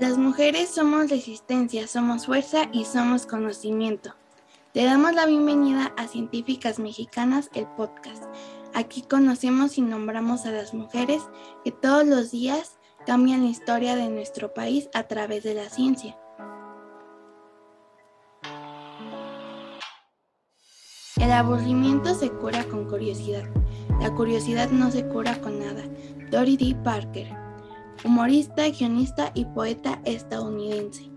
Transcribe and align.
Las 0.00 0.16
mujeres 0.16 0.70
somos 0.70 1.10
resistencia, 1.10 1.86
somos 1.86 2.24
fuerza 2.24 2.68
y 2.72 2.86
somos 2.86 3.26
conocimiento. 3.26 4.14
Te 4.72 4.84
damos 4.84 5.12
la 5.12 5.26
bienvenida 5.26 5.92
a 5.98 6.08
Científicas 6.08 6.78
Mexicanas, 6.78 7.50
el 7.54 7.66
podcast. 7.66 8.24
Aquí 8.72 9.02
conocemos 9.02 9.76
y 9.76 9.82
nombramos 9.82 10.46
a 10.46 10.50
las 10.50 10.72
mujeres 10.72 11.22
que 11.62 11.72
todos 11.72 12.06
los 12.06 12.30
días 12.30 12.78
cambian 13.06 13.44
la 13.44 13.50
historia 13.50 13.94
de 13.94 14.08
nuestro 14.08 14.54
país 14.54 14.88
a 14.94 15.02
través 15.04 15.44
de 15.44 15.54
la 15.54 15.68
ciencia. 15.68 16.18
El 21.16 21.30
aburrimiento 21.30 22.14
se 22.14 22.30
cura 22.30 22.64
con 22.64 22.88
curiosidad. 22.88 23.44
La 24.00 24.12
curiosidad 24.14 24.70
no 24.70 24.90
se 24.90 25.06
cura 25.06 25.38
con 25.42 25.58
nada. 25.60 25.84
Dory 26.30 26.56
D. 26.56 26.76
Parker 26.82 27.41
humorista, 28.04 28.68
guionista 28.68 29.32
y 29.34 29.44
poeta 29.44 30.00
estadounidense. 30.04 31.10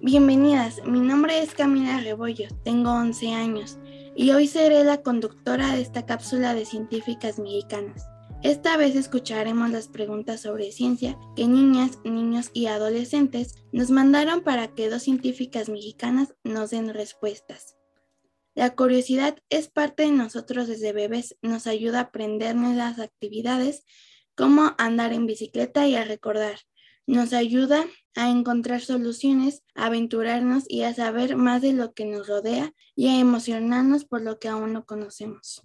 Bienvenidas, 0.00 0.80
mi 0.84 1.00
nombre 1.00 1.40
es 1.40 1.54
Camila 1.54 2.00
Rebollo, 2.00 2.48
tengo 2.64 2.92
11 2.92 3.32
años 3.32 3.78
y 4.14 4.30
hoy 4.30 4.46
seré 4.46 4.84
la 4.84 5.02
conductora 5.02 5.72
de 5.72 5.80
esta 5.80 6.06
cápsula 6.06 6.54
de 6.54 6.64
científicas 6.64 7.38
mexicanas. 7.38 8.06
Esta 8.42 8.76
vez 8.76 8.94
escucharemos 8.94 9.70
las 9.70 9.88
preguntas 9.88 10.42
sobre 10.42 10.70
ciencia 10.70 11.18
que 11.34 11.48
niñas, 11.48 11.98
niños 12.04 12.50
y 12.52 12.66
adolescentes 12.66 13.54
nos 13.72 13.90
mandaron 13.90 14.42
para 14.42 14.68
que 14.68 14.88
dos 14.88 15.02
científicas 15.02 15.68
mexicanas 15.68 16.34
nos 16.44 16.70
den 16.70 16.92
respuestas. 16.92 17.76
La 18.54 18.74
curiosidad 18.74 19.36
es 19.50 19.68
parte 19.68 20.04
de 20.04 20.12
nosotros 20.12 20.68
desde 20.68 20.92
bebés, 20.92 21.36
nos 21.42 21.66
ayuda 21.66 21.98
a 21.98 22.02
aprender 22.04 22.54
nuevas 22.54 22.98
actividades 22.98 23.84
cómo 24.36 24.74
andar 24.78 25.12
en 25.12 25.26
bicicleta 25.26 25.88
y 25.88 25.96
a 25.96 26.04
recordar. 26.04 26.60
Nos 27.06 27.32
ayuda 27.32 27.84
a 28.14 28.30
encontrar 28.30 28.80
soluciones, 28.80 29.62
a 29.74 29.86
aventurarnos 29.86 30.64
y 30.68 30.82
a 30.82 30.94
saber 30.94 31.36
más 31.36 31.62
de 31.62 31.72
lo 31.72 31.94
que 31.94 32.04
nos 32.04 32.28
rodea 32.28 32.72
y 32.94 33.08
a 33.08 33.18
emocionarnos 33.18 34.04
por 34.04 34.22
lo 34.22 34.38
que 34.38 34.48
aún 34.48 34.72
no 34.72 34.84
conocemos. 34.84 35.62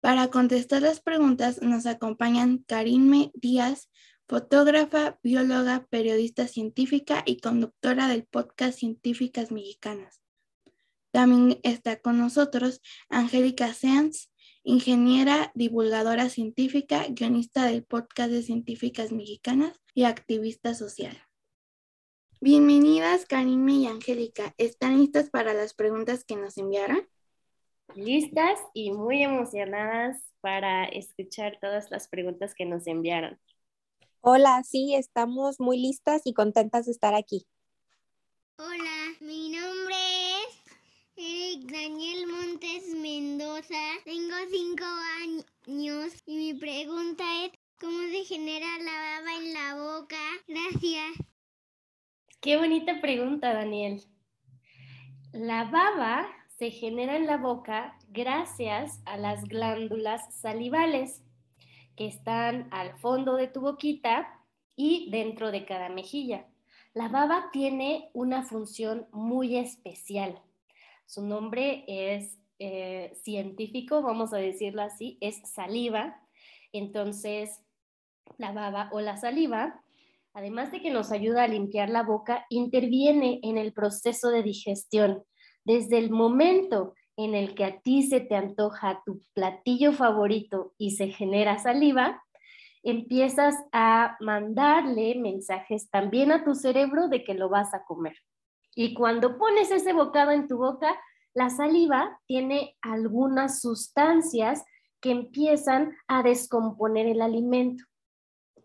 Para 0.00 0.28
contestar 0.28 0.82
las 0.82 1.00
preguntas 1.00 1.62
nos 1.62 1.86
acompañan 1.86 2.58
Karime 2.58 3.32
Díaz, 3.34 3.90
fotógrafa, 4.28 5.18
bióloga, 5.22 5.86
periodista 5.90 6.46
científica 6.46 7.22
y 7.26 7.40
conductora 7.40 8.06
del 8.06 8.24
podcast 8.24 8.78
Científicas 8.78 9.50
Mexicanas. 9.50 10.20
También 11.10 11.60
está 11.62 12.00
con 12.00 12.18
nosotros 12.18 12.82
Angélica 13.08 13.72
Seans, 13.72 14.30
ingeniera, 14.66 15.52
divulgadora 15.54 16.28
científica, 16.28 17.06
guionista 17.08 17.66
del 17.66 17.84
podcast 17.84 18.32
de 18.32 18.42
científicas 18.42 19.12
mexicanas 19.12 19.80
y 19.94 20.02
activista 20.02 20.74
social. 20.74 21.16
Bienvenidas, 22.40 23.26
Karime 23.26 23.74
y 23.74 23.86
Angélica. 23.86 24.54
¿Están 24.58 24.98
listas 24.98 25.30
para 25.30 25.54
las 25.54 25.72
preguntas 25.72 26.24
que 26.24 26.34
nos 26.34 26.58
enviaron? 26.58 27.08
Listas 27.94 28.58
y 28.74 28.90
muy 28.90 29.22
emocionadas 29.22 30.20
para 30.40 30.84
escuchar 30.86 31.58
todas 31.60 31.92
las 31.92 32.08
preguntas 32.08 32.52
que 32.56 32.66
nos 32.66 32.88
enviaron. 32.88 33.38
Hola, 34.20 34.64
sí, 34.64 34.96
estamos 34.96 35.60
muy 35.60 35.78
listas 35.78 36.22
y 36.24 36.34
contentas 36.34 36.86
de 36.86 36.92
estar 36.92 37.14
aquí. 37.14 37.46
Hola, 38.58 39.14
mi 39.20 39.50
nombre 39.50 40.15
Daniel 41.64 42.26
Montes 42.26 42.94
Mendoza, 43.00 43.80
tengo 44.04 44.34
cinco 44.50 44.84
años 45.22 46.12
y 46.26 46.36
mi 46.36 46.54
pregunta 46.54 47.24
es 47.44 47.52
¿cómo 47.80 47.98
se 48.10 48.24
genera 48.24 48.66
la 48.78 48.92
baba 48.92 49.36
en 49.38 49.54
la 49.54 49.74
boca? 49.74 50.16
Gracias. 50.46 51.26
Qué 52.42 52.58
bonita 52.58 53.00
pregunta, 53.00 53.54
Daniel. 53.54 54.04
La 55.32 55.64
baba 55.64 56.28
se 56.58 56.70
genera 56.70 57.16
en 57.16 57.26
la 57.26 57.38
boca 57.38 57.98
gracias 58.08 59.00
a 59.06 59.16
las 59.16 59.44
glándulas 59.44 60.34
salivales 60.34 61.22
que 61.96 62.06
están 62.06 62.68
al 62.70 62.98
fondo 62.98 63.34
de 63.36 63.48
tu 63.48 63.62
boquita 63.62 64.42
y 64.76 65.08
dentro 65.10 65.50
de 65.50 65.64
cada 65.64 65.88
mejilla. 65.88 66.46
La 66.92 67.08
baba 67.08 67.48
tiene 67.50 68.10
una 68.12 68.42
función 68.42 69.06
muy 69.10 69.56
especial. 69.56 70.42
Su 71.06 71.24
nombre 71.24 71.84
es 71.86 72.38
eh, 72.58 73.12
científico, 73.22 74.02
vamos 74.02 74.32
a 74.32 74.38
decirlo 74.38 74.82
así, 74.82 75.18
es 75.20 75.40
saliva. 75.48 76.20
Entonces, 76.72 77.62
la 78.38 78.52
baba 78.52 78.90
o 78.92 79.00
la 79.00 79.16
saliva, 79.16 79.80
además 80.34 80.72
de 80.72 80.82
que 80.82 80.90
nos 80.90 81.12
ayuda 81.12 81.44
a 81.44 81.48
limpiar 81.48 81.88
la 81.90 82.02
boca, 82.02 82.44
interviene 82.50 83.40
en 83.42 83.56
el 83.56 83.72
proceso 83.72 84.30
de 84.30 84.42
digestión. 84.42 85.22
Desde 85.64 85.98
el 85.98 86.10
momento 86.10 86.94
en 87.16 87.34
el 87.34 87.54
que 87.54 87.64
a 87.64 87.80
ti 87.80 88.02
se 88.02 88.20
te 88.20 88.34
antoja 88.34 89.02
tu 89.06 89.20
platillo 89.32 89.92
favorito 89.92 90.74
y 90.76 90.92
se 90.92 91.08
genera 91.08 91.58
saliva, 91.58 92.22
empiezas 92.82 93.54
a 93.72 94.16
mandarle 94.20 95.14
mensajes 95.16 95.88
también 95.90 96.30
a 96.30 96.44
tu 96.44 96.54
cerebro 96.54 97.08
de 97.08 97.24
que 97.24 97.34
lo 97.34 97.48
vas 97.48 97.72
a 97.74 97.84
comer. 97.84 98.16
Y 98.78 98.92
cuando 98.92 99.38
pones 99.38 99.70
ese 99.70 99.94
bocado 99.94 100.32
en 100.32 100.46
tu 100.46 100.58
boca, 100.58 100.94
la 101.32 101.48
saliva 101.48 102.20
tiene 102.26 102.76
algunas 102.82 103.62
sustancias 103.62 104.64
que 105.00 105.10
empiezan 105.10 105.96
a 106.06 106.22
descomponer 106.22 107.06
el 107.06 107.22
alimento. 107.22 107.84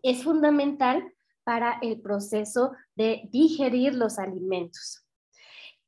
Es 0.02 0.22
fundamental 0.22 1.10
para 1.44 1.78
el 1.80 2.02
proceso 2.02 2.72
de 2.94 3.22
digerir 3.32 3.94
los 3.94 4.18
alimentos. 4.18 5.06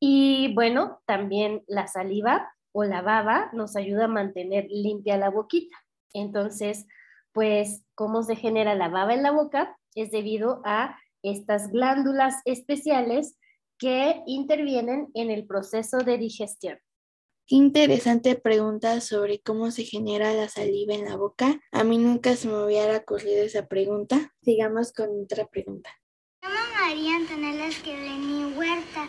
Y 0.01 0.55
bueno, 0.55 1.03
también 1.05 1.63
la 1.67 1.87
saliva 1.87 2.51
o 2.73 2.85
la 2.85 3.03
baba 3.03 3.51
nos 3.53 3.77
ayuda 3.77 4.07
a 4.07 4.09
mantener 4.09 4.67
limpia 4.71 5.19
la 5.19 5.29
boquita. 5.29 5.77
Entonces, 6.15 6.87
pues, 7.33 7.85
¿cómo 7.95 8.23
se 8.23 8.37
genera 8.37 8.75
la 8.75 8.89
baba 8.89 9.13
en 9.13 9.23
la 9.23 9.33
boca? 9.33 9.77
Es 9.95 10.11
debido 10.11 10.63
a 10.65 10.99
estas 11.23 11.71
glándulas 11.71 12.41
especiales 12.47 13.37
que 13.79 14.23
intervienen 14.27 15.09
en 15.15 15.31
el 15.31 15.47
proceso 15.47 15.99
de 15.99 16.19
digestión. 16.19 16.79
Qué 17.47 17.57
interesante 17.57 18.37
pregunta 18.37 19.03
sobre 19.03 19.41
cómo 19.41 19.71
se 19.71 19.85
genera 19.85 20.33
la 20.33 20.49
saliva 20.49 20.95
en 20.95 21.05
la 21.05 21.17
boca. 21.17 21.61
A 21.73 21.85
mí 21.85 21.99
nunca 21.99 22.37
se 22.37 22.49
me 22.49 22.65
hubiera 22.65 22.97
ocurrido 22.97 23.45
esa 23.45 23.67
pregunta. 23.67 24.33
Sigamos 24.43 24.93
con 24.93 25.25
otra 25.25 25.47
pregunta. 25.47 25.91
Me 26.43 26.49
llamo 26.49 26.61
María 26.81 27.17
Antonella 27.17 27.67
Esqueleni 27.67 28.55
Huerta. 28.55 29.09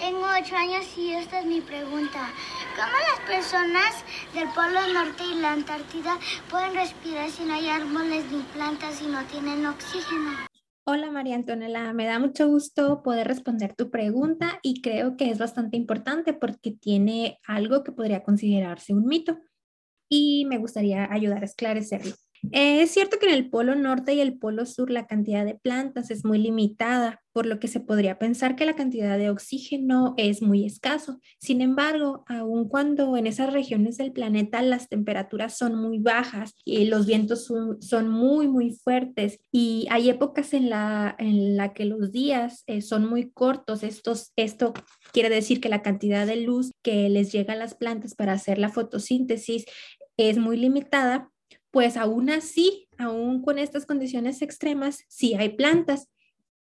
Tengo 0.00 0.26
ocho 0.40 0.56
años 0.56 0.84
y 0.96 1.12
esta 1.12 1.40
es 1.40 1.46
mi 1.46 1.60
pregunta. 1.60 2.32
¿Cómo 2.74 2.90
las 2.90 3.20
personas 3.28 4.04
del 4.34 4.48
Polo 4.48 4.92
Norte 4.92 5.22
y 5.22 5.40
la 5.40 5.52
Antártida 5.52 6.18
pueden 6.50 6.74
respirar 6.74 7.30
si 7.30 7.44
no 7.44 7.54
hay 7.54 7.68
árboles 7.68 8.24
ni 8.32 8.42
plantas 8.54 9.00
y 9.00 9.06
no 9.06 9.24
tienen 9.26 9.64
oxígeno? 9.66 10.49
Hola 10.84 11.10
María 11.10 11.36
Antonella, 11.36 11.92
me 11.92 12.06
da 12.06 12.18
mucho 12.18 12.48
gusto 12.48 13.02
poder 13.02 13.28
responder 13.28 13.74
tu 13.74 13.90
pregunta 13.90 14.58
y 14.62 14.80
creo 14.82 15.16
que 15.16 15.30
es 15.30 15.38
bastante 15.38 15.76
importante 15.76 16.32
porque 16.32 16.72
tiene 16.72 17.38
algo 17.46 17.84
que 17.84 17.92
podría 17.92 18.22
considerarse 18.22 18.92
un 18.94 19.06
mito 19.06 19.38
y 20.08 20.46
me 20.46 20.58
gustaría 20.58 21.12
ayudar 21.12 21.42
a 21.42 21.46
esclarecerlo. 21.46 22.14
Eh, 22.52 22.82
es 22.82 22.90
cierto 22.90 23.18
que 23.18 23.26
en 23.26 23.34
el 23.34 23.50
polo 23.50 23.74
norte 23.74 24.14
y 24.14 24.20
el 24.20 24.38
polo 24.38 24.66
sur 24.66 24.90
la 24.90 25.06
cantidad 25.06 25.44
de 25.44 25.54
plantas 25.54 26.10
es 26.10 26.24
muy 26.24 26.38
limitada, 26.38 27.22
por 27.32 27.46
lo 27.46 27.60
que 27.60 27.68
se 27.68 27.80
podría 27.80 28.18
pensar 28.18 28.56
que 28.56 28.64
la 28.64 28.74
cantidad 28.74 29.18
de 29.18 29.30
oxígeno 29.30 30.14
es 30.16 30.42
muy 30.42 30.64
escaso. 30.64 31.20
Sin 31.38 31.60
embargo, 31.60 32.24
aun 32.26 32.68
cuando 32.68 33.16
en 33.16 33.26
esas 33.26 33.52
regiones 33.52 33.98
del 33.98 34.12
planeta 34.12 34.62
las 34.62 34.88
temperaturas 34.88 35.56
son 35.56 35.74
muy 35.76 35.98
bajas 35.98 36.54
y 36.64 36.86
los 36.86 37.06
vientos 37.06 37.44
son, 37.80 38.08
muy, 38.08 38.48
muy 38.48 38.72
fuertes 38.72 39.38
y 39.52 39.86
hay 39.90 40.10
épocas 40.10 40.54
en 40.54 40.70
la, 40.70 41.14
en 41.18 41.56
la 41.56 41.72
que 41.72 41.84
los 41.84 42.10
días 42.10 42.64
eh, 42.66 42.80
son 42.80 43.08
muy 43.08 43.30
cortos, 43.30 43.82
estos, 43.82 44.32
esto 44.36 44.72
quiere 45.12 45.28
decir 45.28 45.60
que 45.60 45.68
la 45.68 45.82
cantidad 45.82 46.26
de 46.26 46.36
luz 46.36 46.72
que 46.82 47.08
les 47.08 47.32
llega 47.32 47.54
a 47.54 47.56
las 47.56 47.74
plantas 47.74 48.14
para 48.14 48.32
hacer 48.32 48.58
la 48.58 48.70
fotosíntesis 48.70 49.66
es 50.16 50.38
muy 50.38 50.56
limitada, 50.56 51.29
pues 51.70 51.96
aún 51.96 52.30
así, 52.30 52.88
aún 52.98 53.42
con 53.42 53.58
estas 53.58 53.86
condiciones 53.86 54.42
extremas, 54.42 55.04
sí 55.08 55.34
hay 55.34 55.50
plantas. 55.50 56.08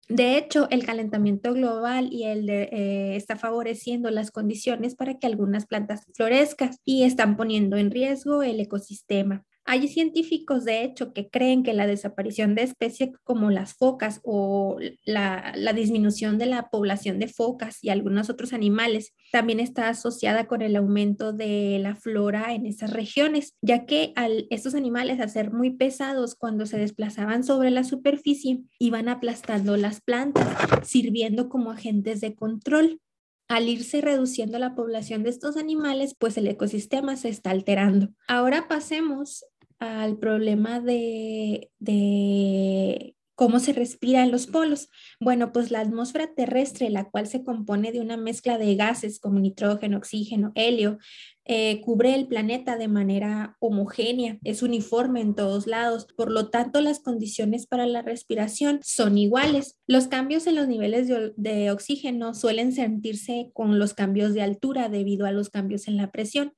De 0.09 0.37
hecho, 0.37 0.67
el 0.69 0.85
calentamiento 0.85 1.53
global 1.53 2.09
y 2.11 2.25
el 2.25 2.49
eh, 2.49 3.15
está 3.15 3.37
favoreciendo 3.37 4.09
las 4.11 4.31
condiciones 4.31 4.95
para 4.95 5.17
que 5.17 5.27
algunas 5.27 5.65
plantas 5.65 6.05
florezcan 6.13 6.71
y 6.83 7.03
están 7.03 7.37
poniendo 7.37 7.77
en 7.77 7.89
riesgo 7.89 8.43
el 8.43 8.59
ecosistema. 8.59 9.45
Hay 9.65 9.87
científicos, 9.87 10.65
de 10.65 10.83
hecho, 10.83 11.13
que 11.13 11.29
creen 11.29 11.63
que 11.63 11.73
la 11.73 11.87
desaparición 11.87 12.53
de 12.53 12.63
especies 12.63 13.11
como 13.23 13.49
las 13.49 13.73
focas 13.75 14.19
o 14.23 14.77
la, 15.05 15.53
disminución 15.73 16.37
de 16.37 16.45
la 16.45 16.69
población 16.69 17.17
de 17.17 17.27
focas 17.27 17.79
y 17.81 17.89
algunos 17.89 18.29
otros 18.29 18.53
animales 18.53 19.13
también 19.31 19.59
está 19.59 19.89
asociada 19.89 20.47
con 20.47 20.61
el 20.61 20.75
aumento 20.75 21.33
de 21.33 21.79
la 21.81 21.95
flora 21.95 22.53
en 22.53 22.65
esas 22.65 22.91
regiones, 22.91 23.55
ya 23.61 23.85
que 23.85 24.11
al, 24.15 24.47
estos 24.49 24.75
animales, 24.75 25.19
al 25.19 25.29
ser 25.29 25.51
muy 25.51 25.71
pesados 25.71 26.35
cuando 26.35 26.65
se 26.65 26.77
desplazaban 26.77 27.43
sobre 27.43 27.71
la 27.71 27.83
superficie, 27.83 28.61
iban 28.79 29.07
aplastando 29.07 29.77
las 29.77 30.01
plantas, 30.01 30.47
sirviendo 30.83 31.47
como 31.47 31.71
agentes 31.71 32.21
de 32.21 32.35
control 32.35 32.99
al 33.47 33.69
irse 33.69 34.01
reduciendo 34.01 34.57
la 34.57 34.73
población 34.73 35.23
de 35.23 35.29
estos 35.29 35.57
animales, 35.57 36.15
pues 36.17 36.37
el 36.37 36.47
ecosistema 36.47 37.15
se 37.17 37.29
está 37.29 37.51
alterando. 37.51 38.09
Ahora 38.27 38.67
pasemos 38.67 39.45
al 39.83 40.17
problema 40.17 40.79
de, 40.79 41.71
de 41.79 43.15
¿Cómo 43.35 43.59
se 43.59 43.73
respira 43.73 44.23
en 44.23 44.31
los 44.31 44.45
polos? 44.45 44.89
Bueno, 45.19 45.51
pues 45.51 45.71
la 45.71 45.79
atmósfera 45.79 46.35
terrestre, 46.35 46.91
la 46.91 47.09
cual 47.09 47.27
se 47.27 47.43
compone 47.43 47.91
de 47.91 47.99
una 47.99 48.15
mezcla 48.15 48.59
de 48.59 48.75
gases 48.75 49.19
como 49.19 49.39
nitrógeno, 49.39 49.97
oxígeno, 49.97 50.51
helio, 50.53 50.99
eh, 51.45 51.81
cubre 51.81 52.15
el 52.15 52.27
planeta 52.27 52.77
de 52.77 52.87
manera 52.87 53.57
homogénea, 53.59 54.37
es 54.43 54.63
uniforme 54.63 55.21
en 55.21 55.35
todos 55.35 55.67
lados, 55.67 56.07
por 56.15 56.31
lo 56.31 56.49
tanto 56.49 56.81
las 56.81 56.99
condiciones 56.99 57.67
para 57.67 57.85
la 57.85 58.01
respiración 58.01 58.79
son 58.83 59.17
iguales. 59.17 59.77
Los 59.87 60.07
cambios 60.07 60.47
en 60.47 60.55
los 60.55 60.67
niveles 60.67 61.07
de, 61.07 61.71
oxígeno 61.71 62.33
suelen 62.33 62.71
sentirse 62.71 63.51
con 63.53 63.79
los 63.79 63.93
cambios 63.93 64.33
de 64.33 64.41
altura 64.41 64.89
debido 64.89 65.25
a 65.25 65.31
los 65.31 65.49
cambios 65.49 65.87
en 65.87 65.97
la 65.97 66.11
presión, 66.11 66.53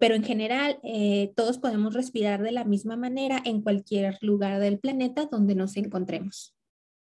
pero 0.00 0.14
en 0.14 0.24
general 0.24 0.78
eh, 0.82 1.32
todos 1.36 1.58
podemos 1.58 1.94
respirar 1.94 2.42
de 2.42 2.52
la 2.52 2.64
misma 2.64 2.96
manera 2.96 3.40
en 3.44 3.62
cualquier 3.62 4.18
lugar 4.20 4.60
del 4.60 4.78
planeta 4.78 5.28
donde 5.30 5.54
nos 5.54 5.76
encontremos. 5.76 6.54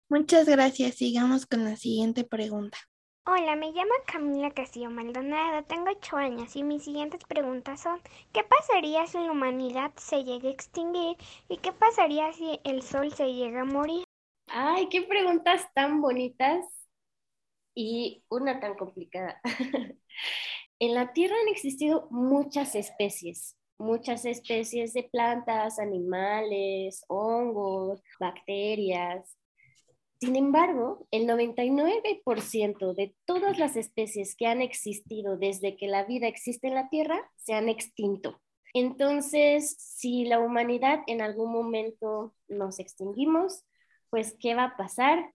Muchas 0.09 0.49
gracias. 0.49 0.97
Sigamos 0.97 1.47
con 1.47 1.65
la 1.65 1.77
siguiente 1.77 2.25
pregunta. 2.25 2.79
Hola, 3.27 3.55
me 3.55 3.71
llamo 3.71 3.93
Camila 4.07 4.51
Castillo 4.51 4.91
Maldonado, 4.91 5.63
tengo 5.65 5.89
8 5.89 6.17
años 6.17 6.57
y 6.57 6.65
mis 6.65 6.83
siguientes 6.83 7.23
preguntas 7.25 7.81
son, 7.81 8.01
¿qué 8.33 8.43
pasaría 8.43 9.07
si 9.07 9.19
la 9.19 9.31
humanidad 9.31 9.93
se 9.95 10.25
llega 10.25 10.49
a 10.49 10.53
extinguir 10.53 11.17
y 11.49 11.59
qué 11.59 11.73
pasaría 11.73 12.33
si 12.33 12.59
el 12.65 12.83
sol 12.83 13.13
se 13.13 13.33
llega 13.35 13.61
a 13.61 13.65
morir? 13.65 14.05
Ay, 14.49 14.89
qué 14.91 15.03
preguntas 15.03 15.67
tan 15.75 16.01
bonitas 16.03 16.65
y 17.75 18.25
una 18.29 18.61
tan 18.61 18.75
complicada. 18.77 19.41
en 20.81 20.95
la 20.95 21.13
Tierra 21.13 21.37
han 21.43 21.49
existido 21.49 22.09
muchas 22.11 22.75
especies, 22.75 23.57
muchas 23.79 24.25
especies 24.25 24.93
de 24.95 25.05
plantas, 25.05 25.79
animales, 25.79 27.05
hongos, 27.09 28.03
bacterias, 28.21 29.37
sin 30.21 30.35
embargo, 30.35 31.07
el 31.13 31.29
99% 31.29 32.95
de 32.95 33.15
todas 33.25 33.59
las 33.59 33.77
especies 33.77 34.35
que 34.35 34.47
han 34.47 34.63
existido 34.63 35.37
desde 35.37 35.77
que 35.77 35.87
la 35.87 36.05
vida 36.05 36.27
existe 36.27 36.67
en 36.67 36.75
la 36.75 36.89
Tierra 36.89 37.31
se 37.37 37.55
han 37.55 37.69
extinto. 37.69 38.41
Entonces, 38.75 39.77
si 39.79 40.25
la 40.25 40.41
humanidad 40.41 41.01
en 41.07 41.23
algún 41.23 41.53
momento 41.53 42.35
nos 42.49 42.81
extinguimos, 42.81 43.65
pues 44.11 44.37
¿qué 44.41 44.55
va 44.55 44.65
a 44.65 44.77
pasar? 44.77 45.33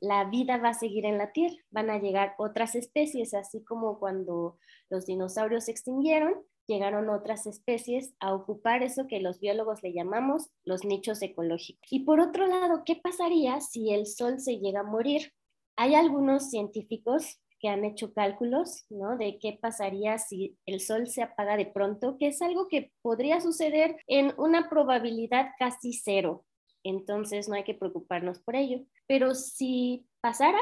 La 0.00 0.24
vida 0.24 0.58
va 0.58 0.70
a 0.70 0.74
seguir 0.74 1.06
en 1.06 1.16
la 1.16 1.32
Tierra, 1.32 1.56
van 1.70 1.88
a 1.88 1.98
llegar 1.98 2.34
otras 2.36 2.74
especies, 2.74 3.32
así 3.32 3.64
como 3.64 3.98
cuando 3.98 4.58
los 4.90 5.06
dinosaurios 5.06 5.64
se 5.64 5.70
extinguieron, 5.70 6.34
llegaron 6.66 7.08
otras 7.08 7.46
especies 7.46 8.14
a 8.20 8.34
ocupar 8.34 8.82
eso 8.82 9.06
que 9.06 9.20
los 9.20 9.40
biólogos 9.40 9.82
le 9.82 9.92
llamamos 9.92 10.50
los 10.64 10.84
nichos 10.84 11.22
ecológicos. 11.22 11.86
Y 11.90 12.00
por 12.00 12.20
otro 12.20 12.46
lado, 12.46 12.82
¿qué 12.84 12.96
pasaría 12.96 13.60
si 13.60 13.92
el 13.92 14.06
sol 14.06 14.40
se 14.40 14.58
llega 14.58 14.80
a 14.80 14.84
morir? 14.84 15.32
Hay 15.76 15.94
algunos 15.94 16.50
científicos 16.50 17.40
que 17.58 17.68
han 17.68 17.84
hecho 17.84 18.12
cálculos, 18.12 18.84
¿no? 18.90 19.16
De 19.16 19.38
qué 19.38 19.58
pasaría 19.60 20.18
si 20.18 20.58
el 20.66 20.80
sol 20.80 21.06
se 21.06 21.22
apaga 21.22 21.56
de 21.56 21.66
pronto, 21.66 22.18
que 22.18 22.28
es 22.28 22.42
algo 22.42 22.68
que 22.68 22.92
podría 23.02 23.40
suceder 23.40 23.96
en 24.06 24.34
una 24.36 24.68
probabilidad 24.68 25.50
casi 25.58 25.92
cero. 25.92 26.44
Entonces 26.84 27.48
no 27.48 27.54
hay 27.54 27.64
que 27.64 27.74
preocuparnos 27.74 28.40
por 28.40 28.56
ello. 28.56 28.84
Pero 29.06 29.34
si 29.34 30.06
pasara, 30.20 30.60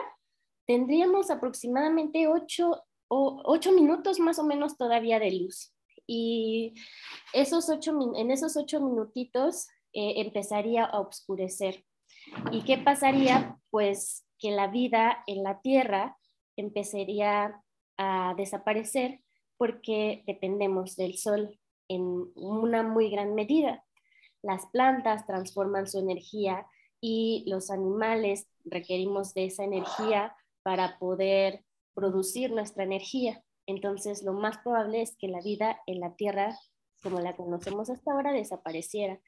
tendríamos 0.66 1.30
aproximadamente 1.30 2.28
ocho, 2.28 2.84
o 3.08 3.42
ocho 3.44 3.72
minutos 3.72 4.20
más 4.20 4.38
o 4.38 4.44
menos 4.44 4.76
todavía 4.76 5.18
de 5.18 5.32
luz 5.32 5.73
y 6.06 6.74
esos 7.32 7.68
ocho, 7.68 7.96
en 8.16 8.30
esos 8.30 8.56
ocho 8.56 8.80
minutitos 8.80 9.68
eh, 9.92 10.20
empezaría 10.20 10.84
a 10.84 11.00
oscurecer. 11.00 11.84
¿Y 12.50 12.62
qué 12.62 12.78
pasaría? 12.78 13.58
Pues 13.70 14.26
que 14.38 14.50
la 14.50 14.68
vida 14.68 15.22
en 15.26 15.42
la 15.42 15.60
Tierra 15.60 16.18
empezaría 16.56 17.62
a 17.96 18.34
desaparecer 18.36 19.20
porque 19.56 20.24
dependemos 20.26 20.96
del 20.96 21.16
sol 21.16 21.58
en 21.88 22.30
una 22.34 22.82
muy 22.82 23.10
gran 23.10 23.34
medida. 23.34 23.84
Las 24.42 24.66
plantas 24.66 25.26
transforman 25.26 25.86
su 25.86 25.98
energía 25.98 26.66
y 27.00 27.44
los 27.46 27.70
animales 27.70 28.48
requerimos 28.64 29.34
de 29.34 29.46
esa 29.46 29.64
energía 29.64 30.34
para 30.62 30.98
poder 30.98 31.64
producir 31.94 32.50
nuestra 32.50 32.84
energía. 32.84 33.42
Entonces, 33.66 34.22
lo 34.22 34.32
más 34.32 34.58
probable 34.58 35.02
es 35.02 35.16
que 35.16 35.28
la 35.28 35.40
vida 35.40 35.80
en 35.86 36.00
la 36.00 36.14
Tierra, 36.14 36.56
como 37.02 37.20
la 37.20 37.36
conocemos 37.36 37.90
hasta 37.90 38.12
ahora, 38.12 38.32
desapareciera. 38.32 39.20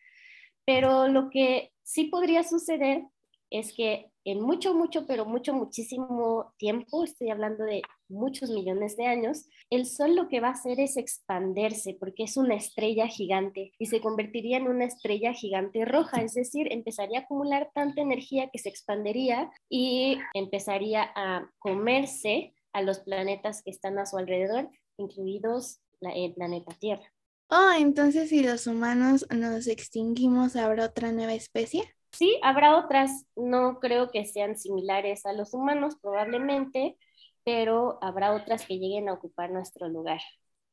Pero 0.65 1.09
lo 1.09 1.31
que 1.31 1.73
sí 1.83 2.05
podría 2.05 2.43
suceder 2.43 3.05
es 3.51 3.73
que 3.75 4.11
en 4.25 4.41
mucho, 4.41 4.75
mucho, 4.75 5.07
pero 5.07 5.25
mucho, 5.25 5.55
muchísimo 5.55 6.53
tiempo, 6.59 7.05
estoy 7.05 7.31
hablando 7.31 7.63
de 7.63 7.83
muchos 8.09 8.51
millones 8.51 8.97
de 8.97 9.07
años, 9.07 9.49
el 9.71 9.87
Sol 9.87 10.17
lo 10.17 10.29
que 10.29 10.41
va 10.41 10.49
a 10.49 10.53
hacer 10.53 10.81
es 10.81 10.97
expanderse 10.97 11.95
porque 11.95 12.25
es 12.25 12.37
una 12.37 12.57
estrella 12.57 13.07
gigante 13.07 13.73
y 13.79 13.87
se 13.87 14.01
convertiría 14.01 14.57
en 14.57 14.67
una 14.67 14.85
estrella 14.85 15.33
gigante 15.33 15.85
roja, 15.85 16.23
es 16.23 16.35
decir, 16.35 16.73
empezaría 16.73 17.21
a 17.21 17.23
acumular 17.23 17.71
tanta 17.73 18.01
energía 18.01 18.51
que 18.53 18.59
se 18.59 18.69
expandería 18.69 19.49
y 19.69 20.19
empezaría 20.35 21.09
a 21.15 21.49
comerse 21.61 22.56
a 22.77 22.83
los 22.83 23.01
planetas 23.01 23.63
que 23.63 23.71
están 23.71 23.99
a 23.99 24.05
su 24.05 24.19
alrededor, 24.19 24.69
incluidos 24.99 25.81
el 26.03 26.35
planeta 26.35 26.75
Tierra. 26.79 27.11
Oh, 27.49 27.71
entonces 27.75 28.29
si 28.29 28.43
los 28.43 28.67
humanos 28.67 29.27
nos 29.35 29.67
extinguimos, 29.67 30.57
¿habrá 30.57 30.85
otra 30.85 31.11
nueva 31.11 31.33
especie? 31.33 31.85
Sí, 32.13 32.39
habrá 32.43 32.77
otras. 32.77 33.25
No 33.35 33.81
creo 33.81 34.11
que 34.11 34.27
sean 34.27 34.59
similares 34.59 35.25
a 35.25 35.33
los 35.33 35.55
humanos, 35.55 35.97
probablemente, 36.03 36.99
pero 37.45 37.99
habrá 38.03 38.35
otras 38.35 38.67
que 38.67 38.79
lleguen 38.79 39.09
a 39.09 39.15
ocupar 39.15 39.51
nuestro 39.51 39.89
lugar. 39.89 40.21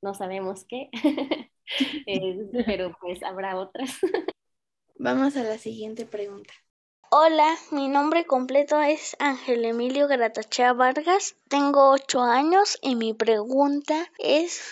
No 0.01 0.13
sabemos 0.13 0.65
qué, 0.67 0.89
eh, 2.05 2.49
pero 2.65 2.97
pues 2.99 3.23
habrá 3.23 3.57
otras. 3.57 3.91
Vamos 4.99 5.37
a 5.37 5.43
la 5.43 5.57
siguiente 5.57 6.05
pregunta. 6.05 6.53
Hola, 7.15 7.55
mi 7.69 7.89
nombre 7.89 8.25
completo 8.25 8.81
es 8.81 9.15
Ángel 9.19 9.65
Emilio 9.65 10.07
Gratachea 10.07 10.73
Vargas, 10.73 11.35
tengo 11.47 11.91
ocho 11.91 12.21
años 12.21 12.79
y 12.81 12.95
mi 12.95 13.13
pregunta 13.13 14.11
es 14.17 14.63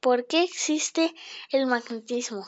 ¿por 0.00 0.28
qué 0.28 0.44
existe 0.44 1.12
el 1.50 1.66
magnetismo? 1.66 2.46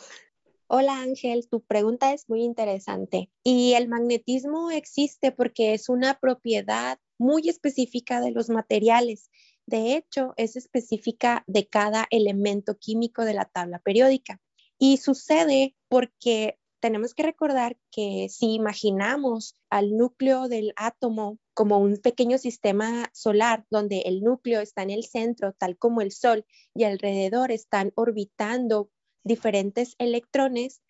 Hola 0.69 1.01
Ángel, 1.01 1.49
tu 1.49 1.63
pregunta 1.63 2.13
es 2.13 2.29
muy 2.29 2.45
interesante. 2.45 3.29
Y 3.43 3.73
el 3.73 3.89
magnetismo 3.89 4.71
existe 4.71 5.33
porque 5.33 5.75
es 5.75 5.89
una 5.89 6.21
propiedad 6.21 7.01
muy 7.19 7.49
específica 7.49 8.21
de 8.21 8.31
los 8.31 8.51
materiales. 8.51 9.31
De 9.67 9.97
hecho, 9.97 10.33
es 10.37 10.55
específica 10.55 11.43
de 11.49 11.67
cada 11.67 12.07
elemento 12.11 12.79
químico 12.79 13.25
de 13.25 13.35
la 13.35 13.47
tabla 13.47 13.81
periódica. 13.81 14.41
Y 14.79 14.99
sucede 14.99 15.75
porque 15.89 16.60
tenemos 16.81 17.15
que 17.15 17.23
recordar 17.23 17.77
que 17.91 18.29
si 18.31 18.55
imaginamos 18.55 19.57
al 19.69 19.97
núcleo 19.97 20.49
del 20.49 20.73
átomo 20.77 21.39
como 21.55 21.79
un 21.79 21.99
pequeño 21.99 22.39
sistema 22.39 23.11
solar 23.13 23.67
donde 23.71 24.01
el 24.07 24.23
núcleo 24.23 24.61
está 24.61 24.83
en 24.83 24.91
el 24.91 25.05
centro, 25.05 25.53
tal 25.53 25.77
como 25.77 26.01
el 26.01 26.11
Sol, 26.11 26.45
y 26.75 26.85
alrededor 26.85 27.53
están 27.53 27.93
orbitando 27.95 28.91
diferentes 29.25 29.95
electrones, 29.99 30.81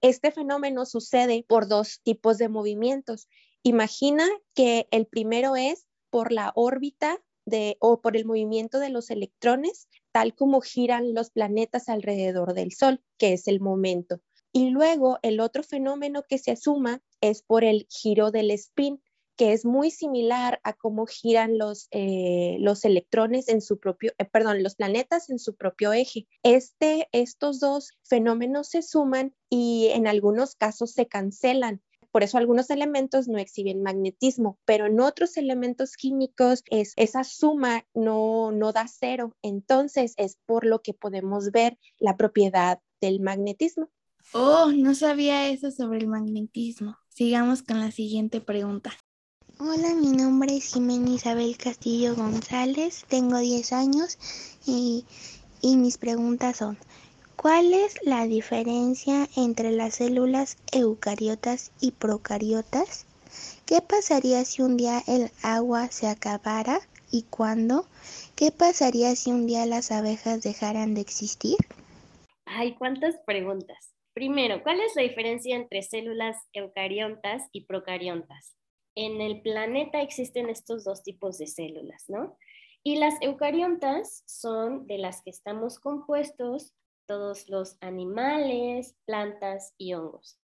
este 0.00 0.30
fenómeno 0.30 0.86
sucede 0.86 1.44
por 1.46 1.68
dos 1.68 2.00
tipos 2.02 2.38
de 2.38 2.48
movimientos. 2.48 3.28
Imagina 3.62 4.26
que 4.54 4.86
el 4.90 5.06
primero 5.06 5.56
es 5.56 5.86
por 6.10 6.32
la 6.32 6.52
órbita 6.54 7.18
de, 7.44 7.76
o 7.80 8.00
por 8.00 8.16
el 8.16 8.24
movimiento 8.24 8.78
de 8.78 8.90
los 8.90 9.10
electrones, 9.10 9.88
tal 10.12 10.34
como 10.34 10.60
giran 10.60 11.12
los 11.12 11.30
planetas 11.30 11.88
alrededor 11.88 12.54
del 12.54 12.72
Sol, 12.72 13.02
que 13.18 13.32
es 13.32 13.48
el 13.48 13.60
momento. 13.60 14.20
Y 14.52 14.70
luego 14.70 15.18
el 15.22 15.40
otro 15.40 15.62
fenómeno 15.62 16.24
que 16.28 16.38
se 16.38 16.50
asuma 16.52 17.02
es 17.20 17.42
por 17.42 17.64
el 17.64 17.86
giro 17.88 18.30
del 18.30 18.50
spin, 18.50 19.00
que 19.36 19.52
es 19.52 19.64
muy 19.64 19.90
similar 19.90 20.60
a 20.64 20.74
cómo 20.74 21.06
giran 21.06 21.56
los, 21.56 21.88
eh, 21.92 22.56
los 22.60 22.84
electrones 22.84 23.48
en 23.48 23.62
su 23.62 23.78
propio, 23.78 24.12
eh, 24.18 24.26
perdón, 24.26 24.62
los 24.62 24.74
planetas 24.74 25.30
en 25.30 25.38
su 25.38 25.54
propio 25.56 25.92
eje. 25.94 26.26
Este, 26.42 27.08
estos 27.12 27.58
dos 27.58 27.92
fenómenos 28.02 28.68
se 28.68 28.82
suman 28.82 29.34
y 29.48 29.88
en 29.94 30.06
algunos 30.06 30.56
casos 30.56 30.90
se 30.92 31.06
cancelan. 31.06 31.80
Por 32.10 32.24
eso 32.24 32.38
algunos 32.38 32.70
elementos 32.70 33.28
no 33.28 33.38
exhiben 33.38 33.82
magnetismo, 33.82 34.58
pero 34.64 34.86
en 34.86 35.00
otros 35.00 35.36
elementos 35.36 35.96
químicos 35.96 36.62
es, 36.68 36.92
esa 36.96 37.22
suma 37.24 37.86
no, 37.94 38.50
no 38.50 38.72
da 38.72 38.88
cero. 38.88 39.36
Entonces 39.42 40.14
es 40.16 40.36
por 40.44 40.66
lo 40.66 40.82
que 40.82 40.92
podemos 40.92 41.50
ver 41.52 41.78
la 41.98 42.16
propiedad 42.16 42.80
del 43.00 43.20
magnetismo. 43.20 43.90
Oh, 44.32 44.70
no 44.74 44.94
sabía 44.94 45.48
eso 45.48 45.70
sobre 45.70 45.98
el 45.98 46.06
magnetismo. 46.06 46.96
Sigamos 47.08 47.62
con 47.62 47.80
la 47.80 47.90
siguiente 47.90 48.40
pregunta. 48.40 48.92
Hola, 49.58 49.94
mi 49.94 50.12
nombre 50.12 50.56
es 50.56 50.72
Jimena 50.72 51.10
Isabel 51.10 51.56
Castillo 51.58 52.14
González, 52.14 53.04
tengo 53.08 53.38
10 53.38 53.72
años 53.72 54.18
y, 54.66 55.04
y, 55.60 55.76
mis 55.76 55.98
preguntas 55.98 56.56
son, 56.56 56.78
¿cuál 57.36 57.74
es 57.74 57.96
la 58.02 58.26
diferencia 58.26 59.28
entre 59.36 59.72
las 59.72 59.96
células 59.96 60.56
eucariotas 60.72 61.72
y 61.80 61.90
procariotas? 61.90 63.04
¿Qué 63.66 63.82
pasaría 63.82 64.44
si 64.44 64.62
un 64.62 64.76
día 64.76 65.02
el 65.06 65.30
agua 65.42 65.90
se 65.90 66.08
acabara 66.08 66.80
y 67.10 67.22
cuándo? 67.22 67.86
¿Qué 68.36 68.52
pasaría 68.52 69.14
si 69.14 69.30
un 69.30 69.46
día 69.46 69.66
las 69.66 69.92
abejas 69.92 70.42
dejaran 70.42 70.94
de 70.94 71.02
existir? 71.02 71.58
Ay, 72.46 72.74
cuántas 72.76 73.16
preguntas. 73.26 73.89
Primero, 74.12 74.62
¿cuál 74.62 74.80
es 74.80 74.94
la 74.96 75.02
diferencia 75.02 75.56
entre 75.56 75.82
células 75.82 76.36
eucariotas 76.52 77.48
y 77.52 77.64
procariotas? 77.64 78.56
en 78.94 79.20
el 79.20 79.40
planeta 79.40 80.02
existen 80.02 80.50
estos 80.50 80.84
dos 80.84 81.02
tipos 81.02 81.38
de 81.38 81.46
células, 81.46 82.04
¿no? 82.08 82.36
Y 82.82 82.96
las 82.96 83.14
eucariontas 83.20 84.22
son 84.26 84.86
de 84.86 84.98
las 84.98 85.22
que 85.22 85.30
estamos 85.30 85.78
compuestos 85.78 86.74
todos 87.06 87.48
los 87.48 87.76
animales, 87.80 88.96
plantas 89.04 89.74
y 89.76 89.94
hongos. 89.94 90.38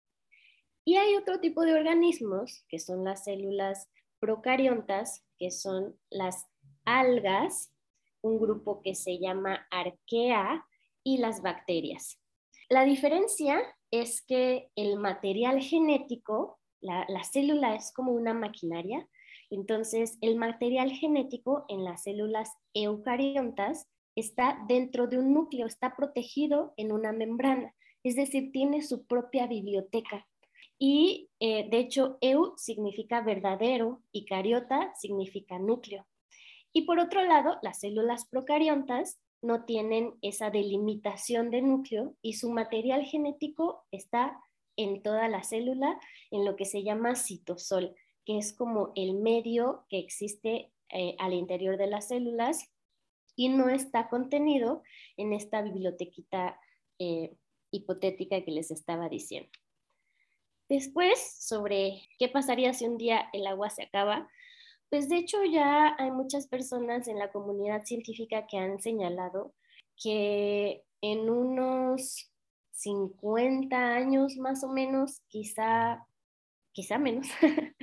Y 0.83 0.97
hay 0.97 1.15
otro 1.15 1.39
tipo 1.39 1.63
de 1.63 1.73
organismos, 1.73 2.65
que 2.67 2.79
son 2.79 3.03
las 3.03 3.23
células 3.23 3.89
procariontas, 4.19 5.23
que 5.37 5.51
son 5.51 5.97
las 6.09 6.47
algas, 6.85 7.71
un 8.21 8.39
grupo 8.39 8.81
que 8.81 8.95
se 8.95 9.19
llama 9.19 9.67
arquea, 9.69 10.65
y 11.03 11.19
las 11.19 11.43
bacterias. 11.43 12.19
La 12.69 12.83
diferencia 12.83 13.61
es 13.91 14.21
que 14.21 14.69
el 14.75 14.97
material 14.97 15.61
genético 15.61 16.59
la, 16.85 17.23
célula 17.23 17.75
es 17.75 17.91
como 17.91 18.11
una 18.11 18.33
maquinaria, 18.33 19.07
entonces 19.49 20.17
el 20.21 20.35
material 20.35 20.91
genético 20.91 21.65
en 21.67 21.83
las 21.83 22.03
células 22.03 22.51
eucariontas 22.73 23.87
está 24.15 24.63
dentro 24.67 25.07
de 25.07 25.17
un 25.17 25.33
núcleo, 25.33 25.65
está 25.65 25.95
protegido 25.95 26.73
en 26.77 26.91
una 26.91 27.11
membrana, 27.11 27.73
es 28.03 28.15
decir, 28.15 28.51
tiene 28.51 28.81
su 28.81 29.05
propia 29.05 29.47
biblioteca. 29.47 30.27
Y 30.77 31.29
eh, 31.39 31.69
de 31.69 31.77
hecho, 31.79 32.17
eu 32.21 32.53
significa 32.57 33.21
verdadero 33.21 34.01
y 34.11 34.25
cariota 34.25 34.93
significa 34.95 35.57
núcleo. 35.57 36.05
Y 36.73 36.81
por 36.81 36.99
otro 36.99 37.23
lado, 37.23 37.57
las 37.61 37.79
células 37.79 38.25
procariontas 38.25 39.17
no 39.41 39.65
tienen 39.65 40.15
esa 40.21 40.49
delimitación 40.49 41.51
de 41.51 41.61
núcleo 41.61 42.15
y 42.21 42.33
su 42.33 42.51
material 42.51 43.03
genético 43.03 43.85
está 43.91 44.39
en 44.77 45.01
toda 45.01 45.27
la 45.29 45.43
célula 45.43 45.99
en 46.31 46.45
lo 46.45 46.55
que 46.55 46.65
se 46.65 46.83
llama 46.83 47.15
citosol, 47.15 47.95
que 48.25 48.37
es 48.37 48.53
como 48.53 48.91
el 48.95 49.13
medio 49.13 49.85
que 49.89 49.99
existe 49.99 50.71
eh, 50.89 51.15
al 51.19 51.33
interior 51.33 51.77
de 51.77 51.87
las 51.87 52.07
células 52.07 52.71
y 53.35 53.49
no 53.49 53.69
está 53.69 54.09
contenido 54.09 54.83
en 55.17 55.33
esta 55.33 55.61
bibliotequita 55.61 56.59
eh, 56.99 57.35
hipotética 57.71 58.43
que 58.43 58.51
les 58.51 58.71
estaba 58.71 59.09
diciendo. 59.09 59.49
Después, 60.67 61.37
sobre 61.39 62.01
qué 62.17 62.27
pasaría 62.27 62.73
si 62.73 62.85
un 62.85 62.97
día 62.97 63.29
el 63.33 63.45
agua 63.45 63.69
se 63.69 63.83
acaba, 63.83 64.27
pues 64.95 65.09
de 65.09 65.17
hecho 65.17 65.43
ya 65.43 65.93
hay 65.99 66.09
muchas 66.09 66.47
personas 66.47 67.09
en 67.09 67.19
la 67.19 67.29
comunidad 67.29 67.83
científica 67.83 68.47
que 68.47 68.57
han 68.57 68.79
señalado 68.79 69.53
que 70.01 70.83
en 71.01 71.29
unos 71.29 72.31
50 72.71 73.75
años 73.75 74.37
más 74.37 74.63
o 74.63 74.69
menos, 74.69 75.21
quizá, 75.27 76.07
quizá 76.71 76.97
menos, 76.97 77.27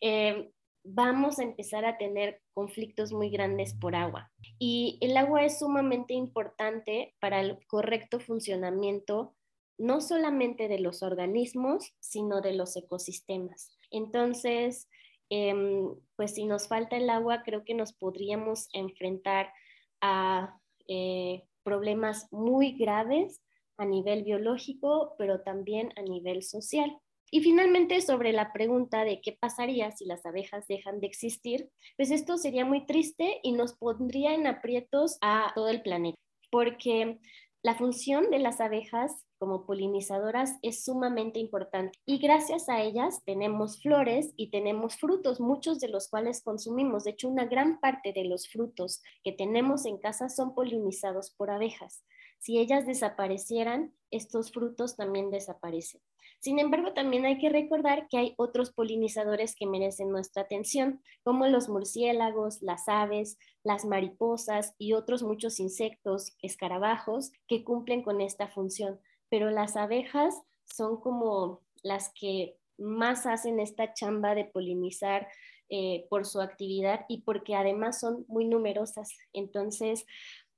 eh, 0.00 0.50
vamos 0.82 1.38
a 1.38 1.44
empezar 1.44 1.84
a 1.84 1.98
tener 1.98 2.42
conflictos 2.52 3.12
muy 3.12 3.30
grandes 3.30 3.72
por 3.72 3.94
agua. 3.94 4.32
Y 4.58 4.98
el 5.00 5.16
agua 5.16 5.44
es 5.44 5.60
sumamente 5.60 6.14
importante 6.14 7.14
para 7.20 7.38
el 7.38 7.64
correcto 7.68 8.18
funcionamiento 8.18 9.36
no 9.78 10.00
solamente 10.00 10.66
de 10.66 10.80
los 10.80 11.04
organismos, 11.04 11.94
sino 12.00 12.40
de 12.40 12.54
los 12.54 12.76
ecosistemas. 12.76 13.78
Entonces, 13.92 14.88
em, 15.30 15.94
pues 16.16 16.34
si 16.34 16.46
nos 16.46 16.68
falta 16.68 16.96
el 16.96 17.10
agua, 17.10 17.42
creo 17.44 17.64
que 17.64 17.74
nos 17.74 17.92
podríamos 17.92 18.68
enfrentar 18.72 19.52
a 20.00 20.58
eh, 20.88 21.44
problemas 21.62 22.32
muy 22.32 22.72
graves 22.72 23.40
a 23.76 23.84
nivel 23.84 24.24
biológico, 24.24 25.14
pero 25.18 25.42
también 25.42 25.92
a 25.96 26.02
nivel 26.02 26.42
social. 26.42 26.96
Y 27.30 27.40
finalmente, 27.40 28.00
sobre 28.02 28.32
la 28.32 28.52
pregunta 28.52 29.04
de 29.04 29.20
qué 29.20 29.32
pasaría 29.32 29.90
si 29.90 30.04
las 30.06 30.24
abejas 30.24 30.66
dejan 30.68 31.00
de 31.00 31.08
existir, 31.08 31.68
pues 31.96 32.10
esto 32.10 32.36
sería 32.36 32.64
muy 32.64 32.86
triste 32.86 33.40
y 33.42 33.52
nos 33.52 33.74
pondría 33.74 34.34
en 34.34 34.46
aprietos 34.46 35.18
a 35.20 35.50
todo 35.54 35.68
el 35.68 35.82
planeta, 35.82 36.18
porque 36.50 37.18
la 37.66 37.74
función 37.74 38.30
de 38.30 38.38
las 38.38 38.60
abejas 38.60 39.26
como 39.38 39.66
polinizadoras 39.66 40.56
es 40.62 40.84
sumamente 40.84 41.40
importante 41.40 41.98
y 42.06 42.18
gracias 42.18 42.68
a 42.68 42.80
ellas 42.80 43.24
tenemos 43.24 43.82
flores 43.82 44.32
y 44.36 44.52
tenemos 44.52 44.94
frutos, 44.94 45.40
muchos 45.40 45.80
de 45.80 45.88
los 45.88 46.08
cuales 46.08 46.44
consumimos. 46.44 47.02
De 47.02 47.10
hecho, 47.10 47.28
una 47.28 47.46
gran 47.46 47.80
parte 47.80 48.12
de 48.12 48.22
los 48.22 48.48
frutos 48.48 49.02
que 49.24 49.32
tenemos 49.32 49.84
en 49.84 49.98
casa 49.98 50.28
son 50.28 50.54
polinizados 50.54 51.32
por 51.32 51.50
abejas. 51.50 52.04
Si 52.38 52.56
ellas 52.56 52.86
desaparecieran, 52.86 53.92
estos 54.12 54.52
frutos 54.52 54.94
también 54.94 55.32
desaparecen. 55.32 56.00
Sin 56.40 56.58
embargo, 56.58 56.92
también 56.92 57.24
hay 57.24 57.38
que 57.38 57.48
recordar 57.48 58.06
que 58.08 58.18
hay 58.18 58.34
otros 58.36 58.72
polinizadores 58.72 59.56
que 59.56 59.66
merecen 59.66 60.10
nuestra 60.10 60.42
atención, 60.42 61.02
como 61.22 61.46
los 61.46 61.68
murciélagos, 61.68 62.62
las 62.62 62.88
aves, 62.88 63.38
las 63.64 63.84
mariposas 63.84 64.74
y 64.78 64.92
otros 64.92 65.22
muchos 65.22 65.58
insectos, 65.60 66.36
escarabajos, 66.42 67.32
que 67.48 67.64
cumplen 67.64 68.02
con 68.02 68.20
esta 68.20 68.48
función. 68.48 69.00
Pero 69.28 69.50
las 69.50 69.76
abejas 69.76 70.34
son 70.64 71.00
como 71.00 71.62
las 71.82 72.12
que 72.12 72.56
más 72.78 73.26
hacen 73.26 73.60
esta 73.60 73.94
chamba 73.94 74.34
de 74.34 74.44
polinizar 74.44 75.28
eh, 75.68 76.06
por 76.10 76.26
su 76.26 76.40
actividad 76.40 77.06
y 77.08 77.22
porque 77.22 77.56
además 77.56 77.98
son 77.98 78.24
muy 78.28 78.44
numerosas. 78.44 79.10
Entonces, 79.32 80.06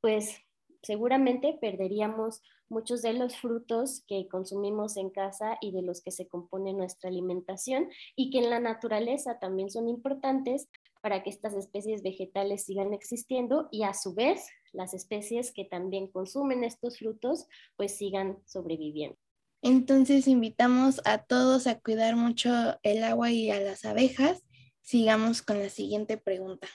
pues 0.00 0.36
seguramente 0.82 1.56
perderíamos 1.60 2.42
muchos 2.68 3.02
de 3.02 3.12
los 3.12 3.36
frutos 3.36 4.02
que 4.06 4.28
consumimos 4.28 4.96
en 4.96 5.10
casa 5.10 5.58
y 5.60 5.72
de 5.72 5.82
los 5.82 6.02
que 6.02 6.10
se 6.10 6.26
compone 6.26 6.72
nuestra 6.72 7.10
alimentación 7.10 7.88
y 8.16 8.30
que 8.30 8.38
en 8.38 8.50
la 8.50 8.60
naturaleza 8.60 9.38
también 9.38 9.70
son 9.70 9.88
importantes 9.88 10.68
para 11.00 11.22
que 11.22 11.30
estas 11.30 11.54
especies 11.54 12.02
vegetales 12.02 12.64
sigan 12.64 12.92
existiendo 12.92 13.68
y 13.70 13.84
a 13.84 13.94
su 13.94 14.14
vez 14.14 14.46
las 14.72 14.94
especies 14.94 15.52
que 15.52 15.64
también 15.64 16.08
consumen 16.08 16.64
estos 16.64 16.98
frutos 16.98 17.46
pues 17.76 17.96
sigan 17.96 18.38
sobreviviendo. 18.46 19.16
Entonces 19.62 20.28
invitamos 20.28 21.00
a 21.04 21.18
todos 21.18 21.66
a 21.66 21.80
cuidar 21.80 22.16
mucho 22.16 22.50
el 22.82 23.02
agua 23.02 23.30
y 23.32 23.50
a 23.50 23.60
las 23.60 23.84
abejas. 23.84 24.42
Sigamos 24.82 25.42
con 25.42 25.58
la 25.60 25.68
siguiente 25.68 26.16
pregunta. 26.16 26.68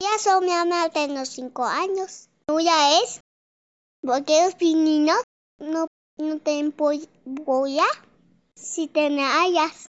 Ya 0.00 0.18
son 0.18 0.44
mi 0.44 0.50
mamá, 0.50 0.88
tengo 0.90 1.24
cinco 1.24 1.64
años. 1.64 2.28
¿Tuya 2.46 3.00
es? 3.02 3.23
Porque 4.04 4.44
los 4.44 4.54
pininos 4.56 5.16
no, 5.58 5.86
no 6.18 6.38
tienen 6.40 6.72
polla 6.72 7.84
si 8.54 8.86
tienen 8.86 9.20
hayas. 9.20 9.86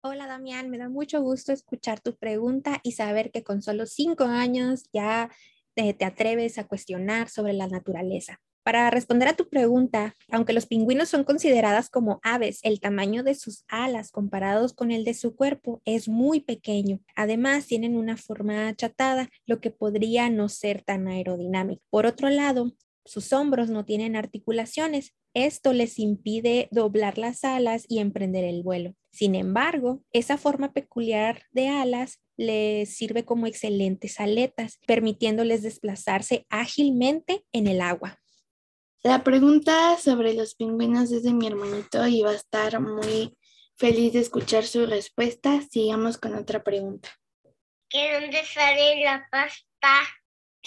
Hola 0.00 0.28
Damián, 0.28 0.70
me 0.70 0.78
da 0.78 0.88
mucho 0.88 1.20
gusto 1.20 1.52
escuchar 1.52 1.98
tu 1.98 2.14
pregunta 2.14 2.78
y 2.84 2.92
saber 2.92 3.32
que 3.32 3.42
con 3.42 3.60
solo 3.60 3.86
cinco 3.86 4.24
años 4.24 4.84
ya 4.92 5.28
te, 5.74 5.92
te 5.92 6.04
atreves 6.04 6.58
a 6.58 6.68
cuestionar 6.68 7.28
sobre 7.28 7.52
la 7.52 7.66
naturaleza. 7.66 8.38
Para 8.62 8.90
responder 8.90 9.26
a 9.26 9.34
tu 9.34 9.48
pregunta, 9.48 10.14
aunque 10.30 10.52
los 10.52 10.66
pingüinos 10.66 11.08
son 11.08 11.24
consideradas 11.24 11.90
como 11.90 12.20
aves, 12.22 12.60
el 12.62 12.78
tamaño 12.78 13.24
de 13.24 13.34
sus 13.34 13.64
alas 13.66 14.12
comparados 14.12 14.72
con 14.72 14.92
el 14.92 15.04
de 15.04 15.14
su 15.14 15.34
cuerpo 15.34 15.82
es 15.84 16.06
muy 16.06 16.40
pequeño. 16.40 17.00
Además, 17.16 17.66
tienen 17.66 17.96
una 17.96 18.16
forma 18.16 18.68
achatada, 18.68 19.30
lo 19.46 19.60
que 19.60 19.70
podría 19.70 20.30
no 20.30 20.48
ser 20.48 20.82
tan 20.82 21.08
aerodinámico. 21.08 21.82
Por 21.90 22.06
otro 22.06 22.28
lado, 22.28 22.72
sus 23.08 23.32
hombros 23.32 23.70
no 23.70 23.84
tienen 23.84 24.16
articulaciones. 24.16 25.14
Esto 25.34 25.72
les 25.72 25.98
impide 25.98 26.68
doblar 26.70 27.16
las 27.16 27.42
alas 27.42 27.84
y 27.88 28.00
emprender 28.00 28.44
el 28.44 28.62
vuelo. 28.62 28.94
Sin 29.10 29.34
embargo, 29.34 30.02
esa 30.12 30.36
forma 30.36 30.72
peculiar 30.72 31.42
de 31.50 31.68
alas 31.68 32.20
les 32.36 32.96
sirve 32.96 33.24
como 33.24 33.46
excelentes 33.46 34.20
aletas, 34.20 34.78
permitiéndoles 34.86 35.62
desplazarse 35.62 36.46
ágilmente 36.50 37.44
en 37.52 37.66
el 37.66 37.80
agua. 37.80 38.20
La 39.02 39.24
pregunta 39.24 39.96
sobre 39.98 40.34
los 40.34 40.54
pingüinos 40.54 41.10
es 41.10 41.22
de 41.22 41.32
mi 41.32 41.46
hermanito 41.46 42.06
y 42.06 42.22
va 42.22 42.30
a 42.30 42.34
estar 42.34 42.80
muy 42.80 43.36
feliz 43.76 44.12
de 44.12 44.20
escuchar 44.20 44.64
su 44.64 44.86
respuesta. 44.86 45.62
Sigamos 45.70 46.18
con 46.18 46.34
otra 46.34 46.62
pregunta. 46.62 47.08
¿Qué 47.88 48.20
dónde 48.20 48.44
sale 48.44 49.02
la 49.02 49.26
pasta? 49.30 50.17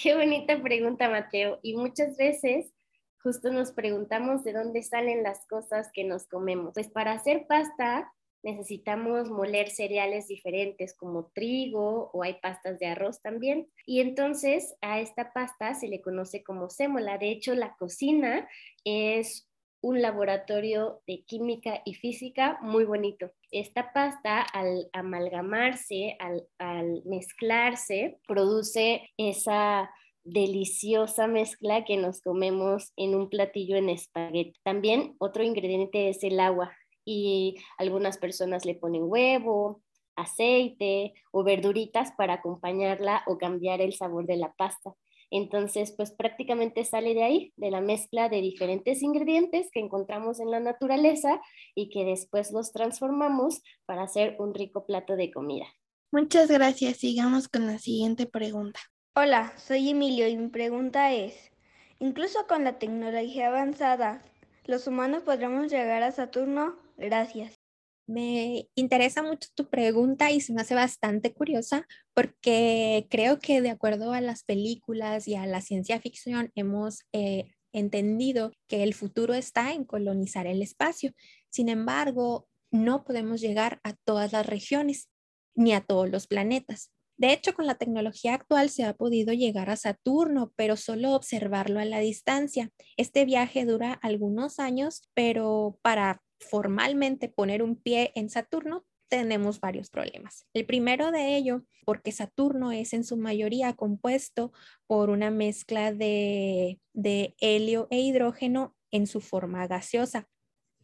Qué 0.01 0.15
bonita 0.15 0.59
pregunta, 0.63 1.09
Mateo. 1.09 1.59
Y 1.61 1.75
muchas 1.75 2.17
veces 2.17 2.73
justo 3.21 3.51
nos 3.51 3.71
preguntamos 3.71 4.43
de 4.43 4.51
dónde 4.51 4.81
salen 4.81 5.21
las 5.21 5.45
cosas 5.45 5.91
que 5.93 6.03
nos 6.03 6.25
comemos. 6.25 6.73
Pues 6.73 6.89
para 6.89 7.11
hacer 7.11 7.45
pasta 7.45 8.11
necesitamos 8.41 9.29
moler 9.29 9.69
cereales 9.69 10.27
diferentes 10.27 10.95
como 10.95 11.27
trigo 11.35 12.09
o 12.13 12.23
hay 12.23 12.39
pastas 12.41 12.79
de 12.79 12.87
arroz 12.87 13.21
también. 13.21 13.69
Y 13.85 13.99
entonces 13.99 14.73
a 14.81 14.99
esta 14.99 15.33
pasta 15.33 15.75
se 15.75 15.87
le 15.87 16.01
conoce 16.01 16.43
como 16.43 16.71
sémola. 16.71 17.19
De 17.19 17.29
hecho, 17.29 17.53
la 17.53 17.75
cocina 17.75 18.49
es 18.83 19.50
un 19.81 20.01
laboratorio 20.01 21.01
de 21.07 21.23
química 21.23 21.81
y 21.85 21.95
física 21.95 22.59
muy 22.61 22.85
bonito. 22.85 23.31
Esta 23.51 23.91
pasta 23.93 24.41
al 24.41 24.89
amalgamarse, 24.93 26.17
al, 26.19 27.03
mezclarse, 27.05 28.19
produce 28.27 29.09
esa 29.17 29.89
deliciosa 30.23 31.27
mezcla 31.27 31.83
que 31.83 31.97
nos 31.97 32.21
comemos 32.21 32.93
en 32.95 33.15
un 33.15 33.29
platillo 33.29 33.75
en 33.75 33.89
espagueti. 33.89 34.53
También 34.63 35.15
otro 35.17 35.43
ingrediente 35.43 36.09
es 36.09 36.23
el 36.23 36.39
agua 36.39 36.71
y 37.03 37.55
algunas 37.77 38.19
personas 38.19 38.65
le 38.65 38.75
ponen 38.75 39.03
huevo, 39.05 39.81
aceite 40.15 41.13
o 41.31 41.43
verduritas 41.43 42.11
para 42.11 42.35
acompañarla 42.35 43.23
o 43.25 43.39
cambiar 43.39 43.81
el 43.81 43.93
sabor 43.93 44.27
de 44.27 44.37
la 44.37 44.53
pasta. 44.53 44.93
Entonces, 45.31 45.93
pues 45.95 46.11
prácticamente 46.11 46.83
sale 46.83 47.13
de 47.13 47.23
ahí, 47.23 47.53
de 47.55 47.71
la 47.71 47.79
mezcla 47.79 48.27
de 48.27 48.41
diferentes 48.41 49.01
ingredientes 49.01 49.69
que 49.71 49.79
encontramos 49.79 50.41
en 50.41 50.51
la 50.51 50.59
naturaleza 50.59 51.41
y 51.73 51.89
que 51.89 52.03
después 52.03 52.51
los 52.51 52.73
transformamos 52.73 53.63
para 53.85 54.03
hacer 54.03 54.35
un 54.39 54.53
rico 54.53 54.85
plato 54.85 55.15
de 55.15 55.31
comida. 55.31 55.65
Muchas 56.11 56.51
gracias. 56.51 56.97
Sigamos 56.97 57.47
con 57.47 57.65
la 57.65 57.79
siguiente 57.79 58.25
pregunta. 58.25 58.81
Hola, 59.15 59.53
soy 59.57 59.89
Emilio 59.89 60.27
y 60.27 60.35
mi 60.35 60.49
pregunta 60.49 61.13
es, 61.13 61.51
incluso 61.99 62.45
con 62.47 62.65
la 62.65 62.77
tecnología 62.79 63.47
avanzada, 63.47 64.21
¿los 64.65 64.87
humanos 64.87 65.23
podremos 65.23 65.71
llegar 65.71 66.03
a 66.03 66.11
Saturno? 66.11 66.75
Gracias. 66.97 67.61
Me 68.05 68.67
interesa 68.75 69.23
mucho 69.23 69.47
tu 69.55 69.69
pregunta 69.69 70.31
y 70.31 70.41
se 70.41 70.51
me 70.51 70.61
hace 70.61 70.75
bastante 70.75 71.33
curiosa 71.33 71.87
porque 72.13 73.07
creo 73.09 73.39
que 73.39 73.61
de 73.61 73.69
acuerdo 73.69 74.13
a 74.13 74.21
las 74.21 74.43
películas 74.43 75.27
y 75.27 75.35
a 75.35 75.45
la 75.45 75.61
ciencia 75.61 75.99
ficción 75.99 76.51
hemos 76.55 77.03
eh, 77.13 77.45
entendido 77.71 78.51
que 78.67 78.83
el 78.83 78.93
futuro 78.93 79.33
está 79.33 79.73
en 79.73 79.85
colonizar 79.85 80.47
el 80.47 80.61
espacio. 80.61 81.13
Sin 81.49 81.69
embargo, 81.69 82.47
no 82.71 83.03
podemos 83.03 83.41
llegar 83.41 83.79
a 83.83 83.93
todas 84.05 84.31
las 84.33 84.45
regiones 84.45 85.09
ni 85.55 85.73
a 85.73 85.81
todos 85.81 86.09
los 86.09 86.27
planetas. 86.27 86.91
De 87.17 87.33
hecho, 87.33 87.53
con 87.53 87.67
la 87.67 87.75
tecnología 87.75 88.33
actual 88.33 88.69
se 88.69 88.83
ha 88.83 88.95
podido 88.95 89.31
llegar 89.33 89.69
a 89.69 89.75
Saturno, 89.75 90.53
pero 90.55 90.75
solo 90.75 91.11
observarlo 91.11 91.79
a 91.79 91.85
la 91.85 91.99
distancia. 91.99 92.71
Este 92.97 93.25
viaje 93.25 93.63
dura 93.65 93.93
algunos 94.01 94.59
años, 94.59 95.07
pero 95.13 95.77
para 95.83 96.23
formalmente 96.39 97.29
poner 97.29 97.61
un 97.61 97.75
pie 97.75 98.11
en 98.15 98.31
Saturno, 98.31 98.85
tenemos 99.11 99.59
varios 99.59 99.89
problemas. 99.89 100.47
El 100.53 100.65
primero 100.65 101.11
de 101.11 101.35
ello, 101.35 101.65
porque 101.85 102.13
Saturno 102.13 102.71
es 102.71 102.93
en 102.93 103.03
su 103.03 103.17
mayoría 103.17 103.73
compuesto 103.73 104.53
por 104.87 105.09
una 105.09 105.29
mezcla 105.31 105.91
de, 105.91 106.79
de 106.93 107.35
helio 107.41 107.89
e 107.91 107.99
hidrógeno 107.99 108.73
en 108.89 109.07
su 109.07 109.19
forma 109.19 109.67
gaseosa. 109.67 110.29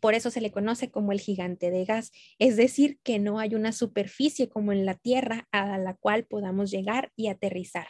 Por 0.01 0.13
eso 0.13 0.29
se 0.29 0.41
le 0.41 0.51
conoce 0.51 0.91
como 0.91 1.13
el 1.13 1.21
gigante 1.21 1.71
de 1.71 1.85
gas, 1.85 2.11
es 2.37 2.57
decir, 2.57 2.99
que 3.01 3.17
no 3.17 3.39
hay 3.39 3.55
una 3.55 3.71
superficie 3.71 4.49
como 4.49 4.73
en 4.73 4.85
la 4.85 4.95
Tierra 4.95 5.47
a 5.53 5.77
la 5.77 5.93
cual 5.95 6.25
podamos 6.25 6.69
llegar 6.69 7.13
y 7.15 7.29
aterrizar. 7.29 7.87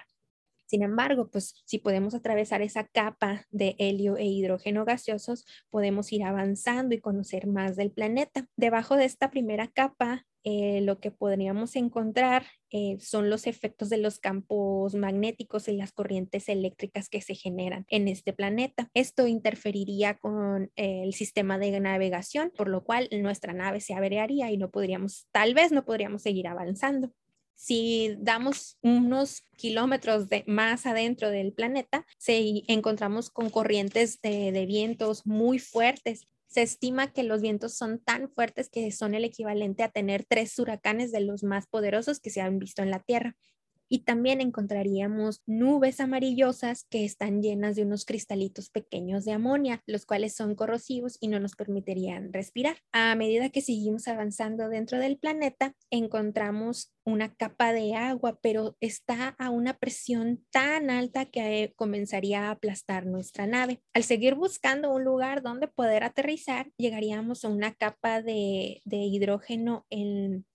Sin 0.67 0.83
embargo, 0.83 1.29
pues 1.31 1.55
si 1.65 1.79
podemos 1.79 2.13
atravesar 2.13 2.61
esa 2.61 2.85
capa 2.85 3.45
de 3.51 3.75
helio 3.79 4.17
e 4.17 4.25
hidrógeno 4.25 4.85
gaseosos, 4.85 5.45
podemos 5.69 6.11
ir 6.11 6.23
avanzando 6.23 6.93
y 6.93 6.99
conocer 6.99 7.47
más 7.47 7.75
del 7.75 7.91
planeta. 7.91 8.47
Debajo 8.57 8.95
de 8.95 9.05
esta 9.05 9.31
primera 9.31 9.67
capa, 9.67 10.25
eh, 10.43 10.79
lo 10.81 10.99
que 10.99 11.11
podríamos 11.11 11.75
encontrar 11.75 12.45
eh, 12.69 12.97
son 13.01 13.29
los 13.29 13.47
efectos 13.47 13.89
de 13.89 13.97
los 13.97 14.19
campos 14.19 14.95
magnéticos 14.95 15.67
y 15.67 15.73
las 15.73 15.91
corrientes 15.91 16.47
eléctricas 16.47 17.09
que 17.09 17.21
se 17.21 17.35
generan 17.35 17.85
en 17.89 18.07
este 18.07 18.31
planeta. 18.33 18.89
Esto 18.93 19.27
interferiría 19.27 20.17
con 20.17 20.71
el 20.75 21.13
sistema 21.13 21.57
de 21.57 21.77
navegación, 21.79 22.51
por 22.55 22.69
lo 22.69 22.83
cual 22.83 23.09
nuestra 23.11 23.53
nave 23.53 23.81
se 23.81 23.93
averiaría 23.93 24.51
y 24.51 24.57
no 24.57 24.69
podríamos, 24.69 25.27
tal 25.31 25.53
vez 25.53 25.71
no 25.71 25.83
podríamos 25.83 26.21
seguir 26.21 26.47
avanzando 26.47 27.11
si 27.57 28.15
damos 28.19 28.77
unos 28.81 29.41
kilómetros 29.57 30.29
de, 30.29 30.43
más 30.47 30.85
adentro 30.85 31.31
del 31.31 31.53
planeta, 31.53 32.05
se 32.19 32.63
encontramos 32.67 33.31
con 33.31 33.49
corrientes 33.49 34.21
de, 34.21 34.51
de, 34.51 34.65
vientos 34.67 35.25
muy 35.25 35.57
fuertes. 35.57 36.27
Se 36.45 36.61
estima 36.61 37.11
que 37.11 37.23
los 37.23 37.41
vientos 37.41 37.75
son 37.75 37.99
tan 37.99 38.29
fuertes 38.29 38.69
que 38.69 38.91
son 38.91 39.15
el 39.15 39.25
equivalente 39.25 39.83
a 39.83 39.89
tener 39.89 40.23
tres 40.29 40.57
huracanes 40.59 41.11
de 41.11 41.21
los 41.21 41.43
más 41.43 41.65
poderosos 41.67 42.19
que 42.19 42.29
se 42.29 42.41
han 42.41 42.59
visto 42.59 42.83
en 42.83 42.91
la 42.91 42.99
Tierra 42.99 43.35
y 43.89 43.99
también 43.99 44.41
encontraríamos 44.41 45.41
nubes 45.45 45.99
amarillosas 45.99 46.85
que 46.89 47.05
están 47.05 47.41
llenas 47.41 47.75
de 47.75 47.83
unos 47.83 48.05
cristalitos 48.05 48.69
pequeños 48.69 49.25
de 49.25 49.33
amonia, 49.33 49.83
los 49.85 50.05
cuales 50.05 50.35
son 50.35 50.55
corrosivos 50.55 51.17
y 51.19 51.27
no 51.27 51.39
nos 51.39 51.55
permitirían 51.55 52.33
respirar. 52.33 52.77
A 52.91 53.15
medida 53.15 53.49
que 53.49 53.61
seguimos 53.61 54.07
avanzando 54.07 54.69
dentro 54.69 54.99
del 54.99 55.17
planeta, 55.17 55.73
encontramos 55.91 56.91
una 57.05 57.33
capa 57.33 57.71
de 57.71 57.95
agua, 57.95 58.37
pero 58.41 58.75
está 58.81 59.29
a 59.39 59.49
una 59.49 59.77
presión 59.77 60.45
tan 60.51 60.89
alta 60.89 61.25
que 61.25 61.73
comenzaría 61.75 62.47
a 62.47 62.51
aplastar 62.51 63.05
nuestra 63.05 63.47
nave. 63.47 63.81
Al 63.93 64.03
seguir 64.03 64.35
buscando 64.35 64.93
un 64.93 65.05
lugar 65.05 65.41
donde 65.41 65.67
poder 65.67 66.03
aterrizar, 66.03 66.69
llegaríamos 66.77 67.45
a 67.45 67.49
una 67.49 67.73
capa 67.73 68.21
de, 68.21 68.81
de 68.83 68.97
hidrógeno 68.97 69.85
en 69.89 70.45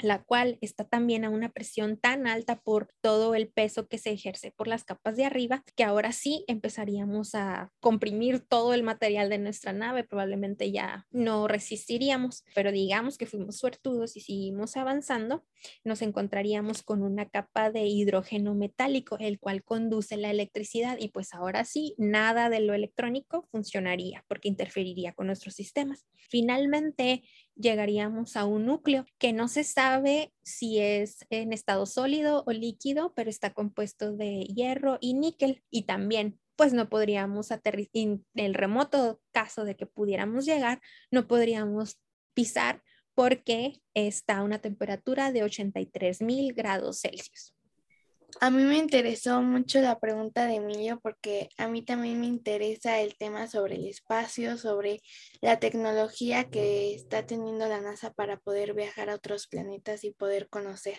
la 0.00 0.22
cual 0.24 0.58
está 0.60 0.84
también 0.84 1.24
a 1.24 1.30
una 1.30 1.52
presión 1.52 1.96
tan 1.96 2.26
alta 2.26 2.60
por 2.60 2.88
todo 3.00 3.34
el 3.34 3.48
peso 3.48 3.86
que 3.86 3.98
se 3.98 4.10
ejerce 4.10 4.50
por 4.50 4.66
las 4.66 4.84
capas 4.84 5.16
de 5.16 5.24
arriba, 5.24 5.64
que 5.76 5.84
ahora 5.84 6.12
sí 6.12 6.44
empezaríamos 6.48 7.34
a 7.34 7.72
comprimir 7.80 8.40
todo 8.40 8.74
el 8.74 8.82
material 8.82 9.30
de 9.30 9.38
nuestra 9.38 9.72
nave, 9.72 10.04
probablemente 10.04 10.72
ya 10.72 11.06
no 11.10 11.46
resistiríamos, 11.46 12.44
pero 12.54 12.72
digamos 12.72 13.18
que 13.18 13.26
fuimos 13.26 13.58
suertudos 13.58 14.16
y 14.16 14.20
seguimos 14.20 14.76
avanzando, 14.76 15.44
nos 15.84 16.02
encontraríamos 16.02 16.82
con 16.82 17.02
una 17.02 17.28
capa 17.28 17.70
de 17.70 17.84
hidrógeno 17.86 18.54
metálico, 18.54 19.16
el 19.20 19.38
cual 19.38 19.62
conduce 19.62 20.16
la 20.16 20.30
electricidad 20.30 20.98
y 20.98 21.08
pues 21.08 21.34
ahora 21.34 21.64
sí, 21.64 21.94
nada 21.98 22.50
de 22.50 22.60
lo 22.60 22.74
electrónico 22.74 23.46
funcionaría 23.50 24.24
porque 24.28 24.48
interferiría 24.48 25.12
con 25.12 25.28
nuestros 25.28 25.54
sistemas. 25.54 26.04
Finalmente, 26.28 27.22
llegaríamos 27.56 28.36
a 28.36 28.44
un 28.44 28.66
núcleo 28.66 29.06
que 29.18 29.32
no 29.32 29.48
se 29.48 29.64
sabe 29.64 30.32
si 30.42 30.80
es 30.80 31.18
en 31.30 31.52
estado 31.52 31.86
sólido 31.86 32.44
o 32.46 32.52
líquido, 32.52 33.12
pero 33.14 33.30
está 33.30 33.52
compuesto 33.52 34.12
de 34.12 34.40
hierro 34.44 34.98
y 35.00 35.14
níquel 35.14 35.62
y 35.70 35.82
también 35.82 36.38
pues 36.56 36.72
no 36.72 36.88
podríamos 36.88 37.50
aterrizar, 37.50 37.90
en 37.94 38.24
el 38.34 38.54
remoto 38.54 39.20
caso 39.32 39.64
de 39.64 39.76
que 39.76 39.86
pudiéramos 39.86 40.44
llegar, 40.44 40.80
no 41.10 41.26
podríamos 41.26 41.98
pisar 42.32 42.82
porque 43.14 43.80
está 43.94 44.38
a 44.38 44.42
una 44.42 44.60
temperatura 44.60 45.32
de 45.32 45.44
83 45.44 46.20
mil 46.22 46.52
grados 46.52 47.00
Celsius. 47.00 47.54
A 48.40 48.50
mí 48.50 48.62
me 48.64 48.78
interesó 48.78 49.42
mucho 49.42 49.80
la 49.80 49.98
pregunta 49.98 50.46
de 50.46 50.56
Emilio 50.56 50.98
porque 51.00 51.48
a 51.56 51.68
mí 51.68 51.84
también 51.84 52.20
me 52.20 52.26
interesa 52.26 53.00
el 53.00 53.16
tema 53.16 53.46
sobre 53.46 53.76
el 53.76 53.86
espacio, 53.86 54.56
sobre 54.58 55.00
la 55.40 55.58
tecnología 55.60 56.50
que 56.50 56.94
está 56.94 57.26
teniendo 57.26 57.68
la 57.68 57.80
NASA 57.80 58.12
para 58.12 58.38
poder 58.38 58.74
viajar 58.74 59.10
a 59.10 59.14
otros 59.14 59.46
planetas 59.46 60.04
y 60.04 60.12
poder 60.12 60.48
conocer. 60.48 60.98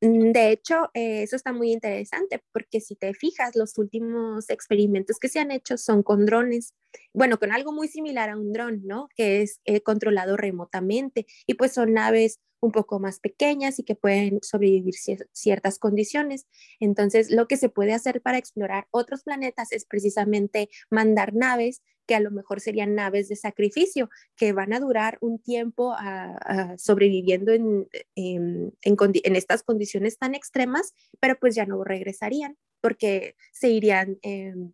Mm, 0.00 0.32
de 0.32 0.50
hecho, 0.50 0.90
eh, 0.94 1.22
eso 1.22 1.36
está 1.36 1.52
muy 1.52 1.72
interesante 1.72 2.42
porque 2.52 2.80
si 2.80 2.96
te 2.96 3.14
fijas, 3.14 3.56
los 3.56 3.78
últimos 3.78 4.50
experimentos 4.50 5.18
que 5.18 5.28
se 5.28 5.40
han 5.40 5.50
hecho 5.50 5.78
son 5.78 6.02
con 6.02 6.26
drones, 6.26 6.74
bueno, 7.12 7.38
con 7.38 7.52
algo 7.52 7.72
muy 7.72 7.88
similar 7.88 8.30
a 8.30 8.36
un 8.36 8.52
dron, 8.52 8.82
¿no? 8.84 9.08
Que 9.16 9.42
es 9.42 9.60
eh, 9.64 9.80
controlado 9.80 10.36
remotamente 10.36 11.26
y 11.46 11.54
pues 11.54 11.72
son 11.72 11.94
naves 11.94 12.40
un 12.64 12.72
poco 12.72 12.98
más 12.98 13.20
pequeñas 13.20 13.78
y 13.78 13.84
que 13.84 13.94
pueden 13.94 14.40
sobrevivir 14.42 14.94
ciertas 15.32 15.78
condiciones. 15.78 16.46
Entonces, 16.80 17.30
lo 17.30 17.46
que 17.46 17.56
se 17.56 17.68
puede 17.68 17.92
hacer 17.92 18.22
para 18.22 18.38
explorar 18.38 18.86
otros 18.90 19.22
planetas 19.22 19.70
es 19.72 19.84
precisamente 19.84 20.70
mandar 20.90 21.34
naves 21.34 21.82
que 22.06 22.14
a 22.14 22.20
lo 22.20 22.30
mejor 22.30 22.60
serían 22.60 22.94
naves 22.94 23.28
de 23.28 23.36
sacrificio, 23.36 24.10
que 24.36 24.52
van 24.52 24.72
a 24.72 24.80
durar 24.80 25.18
un 25.20 25.38
tiempo 25.38 25.94
sobreviviendo 26.76 27.52
en, 27.52 27.88
en, 28.14 29.36
estas 29.36 29.62
condiciones 29.62 30.18
tan 30.18 30.34
extremas, 30.34 30.94
pero 31.20 31.38
pues 31.38 31.54
ya 31.54 31.66
no 31.66 31.82
regresarían 31.82 32.56
porque 32.80 33.36
se 33.52 33.70
irían 33.70 34.18
em, 34.20 34.72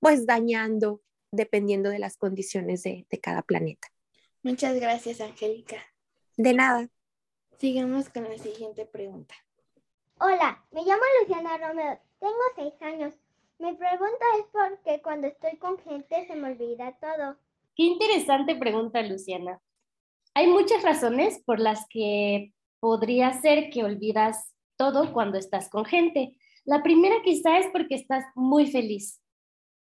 pues 0.00 0.26
dañando 0.26 1.02
dependiendo 1.32 1.88
de 1.88 1.98
las 1.98 2.16
condiciones 2.18 2.82
de, 2.82 3.06
de 3.10 3.20
cada 3.20 3.42
planeta. 3.42 3.88
Muchas 4.42 4.76
gracias, 4.76 5.20
Angélica. 5.20 5.76
De 6.38 6.54
nada. 6.54 6.88
Sigamos 7.58 8.08
con 8.10 8.22
la 8.22 8.38
siguiente 8.38 8.86
pregunta. 8.86 9.34
Hola, 10.20 10.64
me 10.70 10.84
llamo 10.84 11.02
Luciana 11.20 11.58
Romero, 11.58 11.98
tengo 12.20 12.38
seis 12.54 12.74
años. 12.80 13.12
Mi 13.58 13.74
pregunta 13.74 14.24
es 14.38 14.46
por 14.52 14.80
qué 14.84 15.02
cuando 15.02 15.26
estoy 15.26 15.56
con 15.56 15.78
gente 15.78 16.28
se 16.28 16.36
me 16.36 16.52
olvida 16.52 16.96
todo. 17.00 17.36
Qué 17.74 17.82
interesante 17.82 18.54
pregunta, 18.54 19.02
Luciana. 19.02 19.60
Hay 20.32 20.46
muchas 20.46 20.84
razones 20.84 21.42
por 21.44 21.58
las 21.58 21.84
que 21.90 22.52
podría 22.78 23.32
ser 23.40 23.70
que 23.70 23.82
olvidas 23.82 24.54
todo 24.76 25.12
cuando 25.12 25.38
estás 25.38 25.68
con 25.68 25.84
gente. 25.84 26.36
La 26.64 26.84
primera 26.84 27.16
quizá 27.24 27.58
es 27.58 27.66
porque 27.72 27.96
estás 27.96 28.24
muy 28.36 28.70
feliz. 28.70 29.20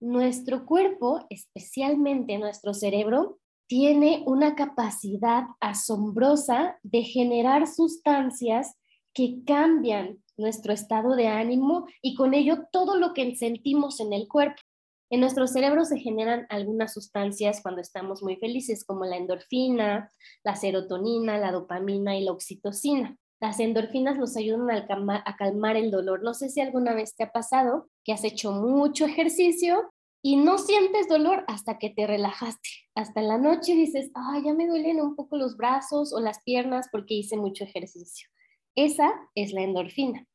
Nuestro 0.00 0.64
cuerpo, 0.64 1.26
especialmente 1.28 2.38
nuestro 2.38 2.72
cerebro, 2.72 3.40
tiene 3.66 4.22
una 4.26 4.54
capacidad 4.54 5.44
asombrosa 5.60 6.78
de 6.82 7.02
generar 7.02 7.66
sustancias 7.66 8.76
que 9.12 9.42
cambian 9.44 10.22
nuestro 10.36 10.72
estado 10.72 11.16
de 11.16 11.28
ánimo 11.28 11.86
y 12.02 12.14
con 12.14 12.34
ello 12.34 12.66
todo 12.70 12.96
lo 12.96 13.14
que 13.14 13.34
sentimos 13.36 14.00
en 14.00 14.12
el 14.12 14.28
cuerpo. 14.28 14.60
En 15.08 15.20
nuestro 15.20 15.46
cerebro 15.46 15.84
se 15.84 15.98
generan 15.98 16.46
algunas 16.48 16.92
sustancias 16.92 17.60
cuando 17.62 17.80
estamos 17.80 18.22
muy 18.22 18.36
felices, 18.36 18.84
como 18.84 19.04
la 19.04 19.16
endorfina, 19.16 20.10
la 20.44 20.56
serotonina, 20.56 21.38
la 21.38 21.52
dopamina 21.52 22.16
y 22.16 22.24
la 22.24 22.32
oxitocina. 22.32 23.16
Las 23.40 23.60
endorfinas 23.60 24.18
nos 24.18 24.36
ayudan 24.36 24.70
a 24.70 24.86
calmar, 24.86 25.22
a 25.24 25.36
calmar, 25.36 25.76
el 25.76 25.90
dolor. 25.90 26.22
No 26.22 26.34
sé 26.34 26.48
si 26.48 26.60
alguna 26.60 26.94
vez 26.94 27.14
te 27.14 27.22
ha 27.22 27.30
pasado 27.30 27.88
que 28.04 28.12
has 28.12 28.24
hecho 28.24 28.50
mucho 28.52 29.04
ejercicio 29.06 29.92
y 30.26 30.34
no 30.34 30.58
sientes 30.58 31.06
dolor 31.06 31.44
hasta 31.46 31.78
que 31.78 31.88
te 31.88 32.04
relajaste. 32.04 32.68
Hasta 32.96 33.20
en 33.20 33.28
la 33.28 33.38
noche 33.38 33.76
dices, 33.76 34.10
ay, 34.16 34.42
ya 34.44 34.54
me 34.54 34.66
duelen 34.66 35.00
un 35.00 35.14
poco 35.14 35.36
los 35.36 35.56
brazos 35.56 36.12
o 36.12 36.18
las 36.18 36.42
piernas 36.42 36.88
porque 36.90 37.14
hice 37.14 37.36
mucho 37.36 37.62
ejercicio. 37.62 38.28
Esa 38.74 39.14
es 39.36 39.52
la 39.52 39.62
endorfina. 39.62 40.26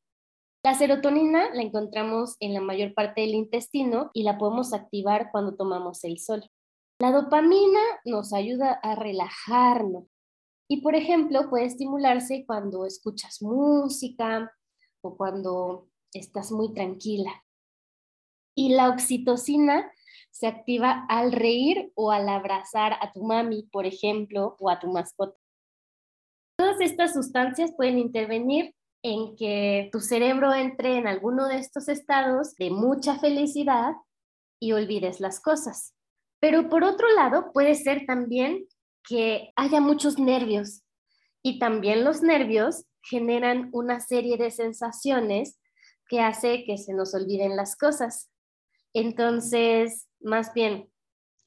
La 0.64 0.72
serotonina 0.72 1.52
la 1.52 1.60
encontramos 1.60 2.36
en 2.40 2.54
la 2.54 2.62
mayor 2.62 2.94
parte 2.94 3.20
del 3.20 3.34
intestino 3.34 4.10
y 4.14 4.22
la 4.22 4.38
podemos 4.38 4.72
activar 4.72 5.28
cuando 5.30 5.56
tomamos 5.56 6.04
el 6.04 6.18
sol. 6.18 6.42
La 6.98 7.12
dopamina 7.12 7.82
nos 8.06 8.32
ayuda 8.32 8.72
a 8.82 8.94
relajarnos 8.94 10.06
y, 10.70 10.80
por 10.80 10.94
ejemplo, 10.94 11.50
puede 11.50 11.66
estimularse 11.66 12.44
cuando 12.46 12.86
escuchas 12.86 13.42
música 13.42 14.50
o 15.02 15.18
cuando 15.18 15.90
estás 16.14 16.50
muy 16.50 16.72
tranquila. 16.72 17.41
Y 18.54 18.74
la 18.74 18.88
oxitocina 18.88 19.90
se 20.30 20.46
activa 20.46 21.06
al 21.08 21.32
reír 21.32 21.92
o 21.94 22.10
al 22.10 22.28
abrazar 22.28 22.94
a 23.00 23.12
tu 23.12 23.22
mami, 23.22 23.68
por 23.70 23.86
ejemplo, 23.86 24.56
o 24.58 24.70
a 24.70 24.80
tu 24.80 24.88
mascota. 24.88 25.36
Todas 26.56 26.80
estas 26.80 27.12
sustancias 27.12 27.72
pueden 27.76 27.98
intervenir 27.98 28.74
en 29.02 29.36
que 29.36 29.88
tu 29.92 30.00
cerebro 30.00 30.54
entre 30.54 30.96
en 30.96 31.06
alguno 31.06 31.48
de 31.48 31.58
estos 31.58 31.88
estados 31.88 32.54
de 32.54 32.70
mucha 32.70 33.18
felicidad 33.18 33.94
y 34.60 34.72
olvides 34.72 35.20
las 35.20 35.40
cosas. 35.40 35.94
Pero 36.40 36.68
por 36.68 36.84
otro 36.84 37.08
lado, 37.14 37.52
puede 37.52 37.74
ser 37.74 38.06
también 38.06 38.66
que 39.08 39.52
haya 39.56 39.80
muchos 39.80 40.18
nervios 40.18 40.82
y 41.42 41.58
también 41.58 42.04
los 42.04 42.22
nervios 42.22 42.84
generan 43.02 43.70
una 43.72 44.00
serie 44.00 44.36
de 44.36 44.50
sensaciones 44.50 45.58
que 46.08 46.20
hace 46.20 46.64
que 46.64 46.78
se 46.78 46.94
nos 46.94 47.14
olviden 47.14 47.56
las 47.56 47.76
cosas. 47.76 48.31
Entonces, 48.94 50.08
más 50.20 50.52
bien, 50.54 50.90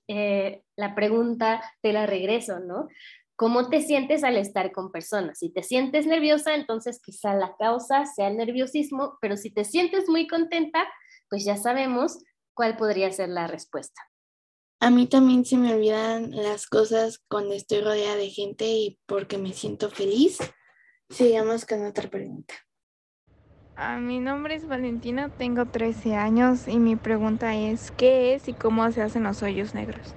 eh, 0.07 0.63
la 0.75 0.95
pregunta 0.95 1.61
te 1.81 1.93
la 1.93 2.05
regreso, 2.05 2.59
¿no? 2.59 2.87
¿Cómo 3.35 3.69
te 3.69 3.81
sientes 3.81 4.23
al 4.23 4.37
estar 4.37 4.71
con 4.71 4.91
personas? 4.91 5.39
Si 5.39 5.49
te 5.49 5.63
sientes 5.63 6.07
nerviosa, 6.07 6.55
entonces 6.55 7.01
quizá 7.03 7.33
la 7.33 7.55
causa 7.57 8.05
sea 8.05 8.29
el 8.29 8.37
nerviosismo, 8.37 9.17
pero 9.19 9.35
si 9.35 9.51
te 9.51 9.65
sientes 9.65 10.07
muy 10.07 10.27
contenta, 10.27 10.87
pues 11.29 11.43
ya 11.43 11.57
sabemos 11.57 12.19
cuál 12.53 12.77
podría 12.77 13.11
ser 13.11 13.29
la 13.29 13.47
respuesta. 13.47 14.01
A 14.79 14.89
mí 14.89 15.07
también 15.07 15.45
se 15.45 15.57
me 15.57 15.73
olvidan 15.73 16.31
las 16.31 16.67
cosas 16.67 17.19
cuando 17.27 17.53
estoy 17.53 17.81
rodeada 17.81 18.15
de 18.15 18.29
gente 18.29 18.65
y 18.67 18.99
porque 19.05 19.37
me 19.37 19.53
siento 19.53 19.89
feliz. 19.89 20.37
Sigamos 21.09 21.65
con 21.65 21.85
otra 21.85 22.09
pregunta. 22.09 22.53
A 23.77 23.99
mi 23.99 24.21
nombre 24.21 24.55
es 24.55 24.69
Valentina, 24.69 25.27
tengo 25.27 25.65
13 25.65 26.15
años 26.15 26.69
y 26.69 26.79
mi 26.79 26.95
pregunta 26.95 27.55
es, 27.55 27.91
¿qué 27.91 28.33
es 28.33 28.47
y 28.47 28.53
cómo 28.53 28.89
se 28.91 29.01
hacen 29.01 29.23
los 29.23 29.43
hoyos 29.43 29.73
negros? 29.73 30.15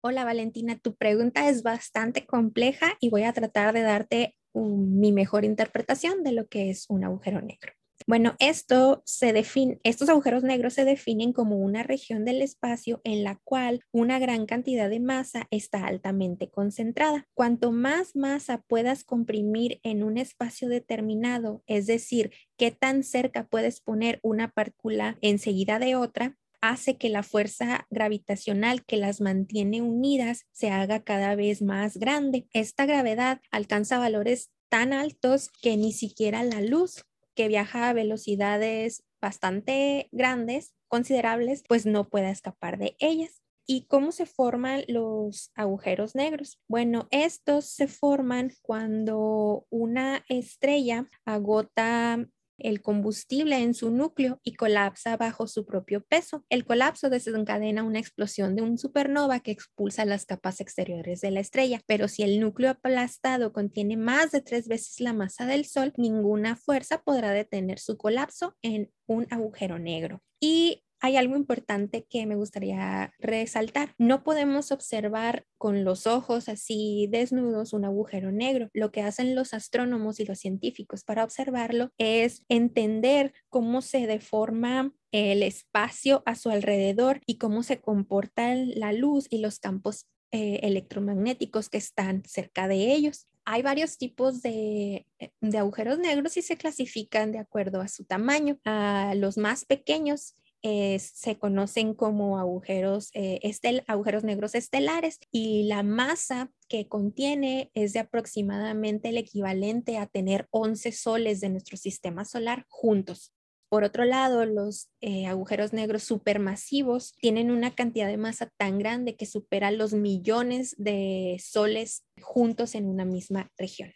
Hola 0.00 0.24
Valentina, 0.24 0.78
tu 0.78 0.94
pregunta 0.94 1.48
es 1.48 1.64
bastante 1.64 2.24
compleja 2.24 2.92
y 3.00 3.10
voy 3.10 3.24
a 3.24 3.32
tratar 3.32 3.74
de 3.74 3.82
darte 3.82 4.36
mi 4.54 5.10
mejor 5.10 5.44
interpretación 5.44 6.22
de 6.22 6.30
lo 6.30 6.46
que 6.46 6.70
es 6.70 6.86
un 6.88 7.02
agujero 7.02 7.40
negro. 7.40 7.72
Bueno, 8.06 8.34
esto 8.38 9.02
se 9.06 9.32
define, 9.32 9.80
estos 9.84 10.08
agujeros 10.08 10.42
negros 10.42 10.74
se 10.74 10.84
definen 10.84 11.32
como 11.32 11.56
una 11.56 11.82
región 11.82 12.24
del 12.24 12.42
espacio 12.42 13.00
en 13.04 13.24
la 13.24 13.40
cual 13.44 13.80
una 13.92 14.18
gran 14.18 14.46
cantidad 14.46 14.90
de 14.90 15.00
masa 15.00 15.46
está 15.50 15.86
altamente 15.86 16.50
concentrada. 16.50 17.26
Cuanto 17.34 17.72
más 17.72 18.16
masa 18.16 18.62
puedas 18.66 19.04
comprimir 19.04 19.80
en 19.82 20.02
un 20.02 20.18
espacio 20.18 20.68
determinado, 20.68 21.62
es 21.66 21.86
decir, 21.86 22.32
qué 22.56 22.70
tan 22.70 23.02
cerca 23.02 23.46
puedes 23.46 23.80
poner 23.80 24.18
una 24.22 24.48
partícula 24.48 25.16
enseguida 25.20 25.78
de 25.78 25.96
otra, 25.96 26.36
hace 26.60 26.96
que 26.96 27.08
la 27.08 27.22
fuerza 27.22 27.86
gravitacional 27.90 28.84
que 28.84 28.96
las 28.96 29.20
mantiene 29.20 29.82
unidas 29.82 30.46
se 30.52 30.70
haga 30.70 31.02
cada 31.02 31.34
vez 31.34 31.60
más 31.60 31.96
grande. 31.96 32.46
Esta 32.52 32.86
gravedad 32.86 33.40
alcanza 33.50 33.98
valores 33.98 34.50
tan 34.68 34.92
altos 34.92 35.50
que 35.60 35.76
ni 35.76 35.92
siquiera 35.92 36.44
la 36.44 36.62
luz, 36.62 37.04
que 37.34 37.48
viaja 37.48 37.88
a 37.88 37.92
velocidades 37.92 39.04
bastante 39.20 40.08
grandes, 40.12 40.74
considerables, 40.88 41.62
pues 41.68 41.86
no 41.86 42.08
puede 42.08 42.30
escapar 42.30 42.78
de 42.78 42.96
ellas. 42.98 43.42
¿Y 43.66 43.86
cómo 43.86 44.10
se 44.10 44.26
forman 44.26 44.82
los 44.88 45.52
agujeros 45.54 46.14
negros? 46.14 46.58
Bueno, 46.68 47.06
estos 47.10 47.66
se 47.66 47.86
forman 47.86 48.52
cuando 48.60 49.66
una 49.70 50.24
estrella 50.28 51.06
agota 51.24 52.26
el 52.58 52.82
combustible 52.82 53.58
en 53.58 53.74
su 53.74 53.90
núcleo 53.90 54.40
y 54.42 54.54
colapsa 54.54 55.16
bajo 55.16 55.46
su 55.46 55.66
propio 55.66 56.04
peso. 56.04 56.44
El 56.48 56.64
colapso 56.64 57.10
desencadena 57.10 57.82
una 57.82 57.98
explosión 57.98 58.54
de 58.56 58.62
un 58.62 58.78
supernova 58.78 59.40
que 59.40 59.50
expulsa 59.50 60.04
las 60.04 60.26
capas 60.26 60.60
exteriores 60.60 61.20
de 61.20 61.30
la 61.30 61.40
estrella, 61.40 61.80
pero 61.86 62.08
si 62.08 62.22
el 62.22 62.40
núcleo 62.40 62.70
aplastado 62.70 63.52
contiene 63.52 63.96
más 63.96 64.30
de 64.30 64.40
tres 64.40 64.68
veces 64.68 65.00
la 65.00 65.12
masa 65.12 65.46
del 65.46 65.64
Sol, 65.64 65.92
ninguna 65.96 66.56
fuerza 66.56 67.02
podrá 67.02 67.32
detener 67.32 67.78
su 67.78 67.96
colapso 67.96 68.56
en 68.62 68.90
un 69.06 69.26
agujero 69.30 69.78
negro. 69.78 70.22
Y 70.40 70.84
hay 71.02 71.16
algo 71.16 71.36
importante 71.36 72.06
que 72.08 72.26
me 72.26 72.36
gustaría 72.36 73.12
resaltar. 73.18 73.92
No 73.98 74.22
podemos 74.22 74.70
observar 74.70 75.44
con 75.58 75.82
los 75.82 76.06
ojos 76.06 76.48
así 76.48 77.08
desnudos 77.10 77.72
un 77.72 77.84
agujero 77.84 78.30
negro. 78.30 78.68
Lo 78.72 78.92
que 78.92 79.02
hacen 79.02 79.34
los 79.34 79.52
astrónomos 79.52 80.20
y 80.20 80.24
los 80.24 80.38
científicos 80.38 81.02
para 81.02 81.24
observarlo 81.24 81.90
es 81.98 82.44
entender 82.48 83.34
cómo 83.48 83.82
se 83.82 84.06
deforma 84.06 84.92
el 85.10 85.42
espacio 85.42 86.22
a 86.24 86.36
su 86.36 86.50
alrededor 86.50 87.20
y 87.26 87.36
cómo 87.36 87.64
se 87.64 87.80
comporta 87.80 88.54
la 88.54 88.92
luz 88.92 89.26
y 89.28 89.38
los 89.38 89.58
campos 89.58 90.06
eh, 90.30 90.60
electromagnéticos 90.62 91.68
que 91.68 91.78
están 91.78 92.22
cerca 92.26 92.68
de 92.68 92.92
ellos. 92.94 93.26
Hay 93.44 93.62
varios 93.62 93.98
tipos 93.98 94.40
de, 94.40 95.08
de, 95.40 95.58
agujeros 95.58 95.98
negros 95.98 96.36
y 96.36 96.42
se 96.42 96.56
clasifican 96.56 97.32
de 97.32 97.40
acuerdo 97.40 97.80
a 97.80 97.88
su 97.88 98.04
tamaño. 98.04 98.60
A 98.64 99.14
los 99.16 99.36
más 99.36 99.64
pequeños 99.64 100.36
se 100.62 101.38
conocen 101.38 101.94
como 101.94 102.38
agujeros, 102.38 103.10
eh, 103.14 103.40
agujeros 103.86 104.24
negros 104.24 104.54
estelares 104.54 105.18
y 105.30 105.64
la 105.64 105.82
masa 105.82 106.50
que 106.68 106.88
contiene 106.88 107.70
es 107.74 107.92
de 107.92 108.00
aproximadamente 108.00 109.08
el 109.08 109.18
equivalente 109.18 109.98
a 109.98 110.06
tener 110.06 110.46
11 110.50 110.92
soles 110.92 111.40
de 111.40 111.48
nuestro 111.48 111.76
sistema 111.76 112.24
solar 112.24 112.64
juntos. 112.68 113.32
Por 113.72 113.84
otro 113.84 114.04
lado, 114.04 114.44
los 114.44 114.90
eh, 115.00 115.26
agujeros 115.26 115.72
negros 115.72 116.02
supermasivos 116.02 117.14
tienen 117.18 117.50
una 117.50 117.74
cantidad 117.74 118.06
de 118.06 118.18
masa 118.18 118.52
tan 118.58 118.78
grande 118.78 119.16
que 119.16 119.24
supera 119.24 119.70
los 119.70 119.94
millones 119.94 120.74
de 120.76 121.40
soles 121.42 122.04
juntos 122.20 122.74
en 122.74 122.86
una 122.86 123.06
misma 123.06 123.50
región. 123.56 123.90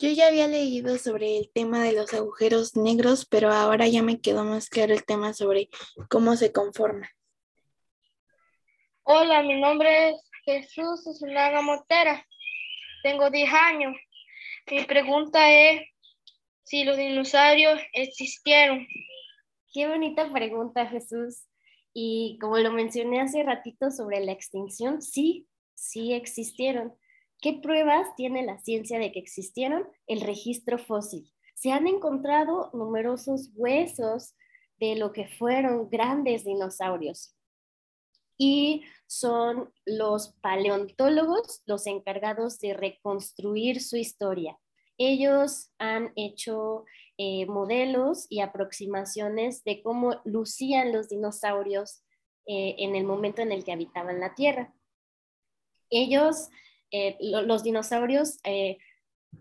Yo 0.00 0.10
ya 0.10 0.28
había 0.28 0.46
leído 0.46 0.96
sobre 0.96 1.38
el 1.38 1.50
tema 1.52 1.82
de 1.82 1.92
los 1.92 2.14
agujeros 2.14 2.76
negros, 2.76 3.26
pero 3.26 3.50
ahora 3.50 3.88
ya 3.88 4.00
me 4.00 4.20
quedó 4.20 4.44
más 4.44 4.70
claro 4.70 4.94
el 4.94 5.04
tema 5.04 5.32
sobre 5.34 5.70
cómo 6.08 6.36
se 6.36 6.52
conforman. 6.52 7.10
Hola, 9.02 9.42
mi 9.42 9.60
nombre 9.60 10.10
es 10.10 10.30
Jesús 10.44 11.02
Susanaga 11.02 11.62
Mortera. 11.62 12.24
Tengo 13.02 13.28
10 13.28 13.52
años. 13.52 13.96
Mi 14.70 14.84
pregunta 14.84 15.50
es 15.50 15.82
si 16.62 16.84
los 16.84 16.96
dinosaurios 16.96 17.80
existieron. 17.92 18.86
Qué 19.74 19.88
bonita 19.88 20.32
pregunta, 20.32 20.86
Jesús. 20.86 21.42
Y 21.92 22.38
como 22.40 22.58
lo 22.58 22.70
mencioné 22.70 23.20
hace 23.20 23.42
ratito 23.42 23.90
sobre 23.90 24.20
la 24.24 24.30
extinción, 24.30 25.02
sí, 25.02 25.48
sí 25.74 26.12
existieron. 26.12 26.94
¿Qué 27.40 27.54
pruebas 27.62 28.14
tiene 28.16 28.44
la 28.44 28.58
ciencia 28.58 28.98
de 28.98 29.12
que 29.12 29.20
existieron? 29.20 29.88
El 30.06 30.20
registro 30.22 30.78
fósil. 30.78 31.32
Se 31.54 31.72
han 31.72 31.86
encontrado 31.86 32.70
numerosos 32.72 33.50
huesos 33.54 34.34
de 34.78 34.96
lo 34.96 35.12
que 35.12 35.28
fueron 35.28 35.88
grandes 35.88 36.44
dinosaurios. 36.44 37.34
Y 38.36 38.84
son 39.06 39.72
los 39.84 40.34
paleontólogos 40.40 41.62
los 41.66 41.86
encargados 41.86 42.58
de 42.60 42.74
reconstruir 42.74 43.82
su 43.82 43.96
historia. 43.96 44.58
Ellos 44.96 45.70
han 45.78 46.12
hecho 46.16 46.84
eh, 47.16 47.46
modelos 47.46 48.26
y 48.28 48.40
aproximaciones 48.40 49.64
de 49.64 49.82
cómo 49.82 50.20
lucían 50.24 50.92
los 50.92 51.08
dinosaurios 51.08 52.02
eh, 52.46 52.76
en 52.78 52.96
el 52.96 53.04
momento 53.04 53.42
en 53.42 53.52
el 53.52 53.64
que 53.64 53.72
habitaban 53.72 54.20
la 54.20 54.34
Tierra. 54.34 54.74
Ellos, 55.90 56.48
eh, 56.90 57.16
los 57.20 57.62
dinosaurios, 57.62 58.38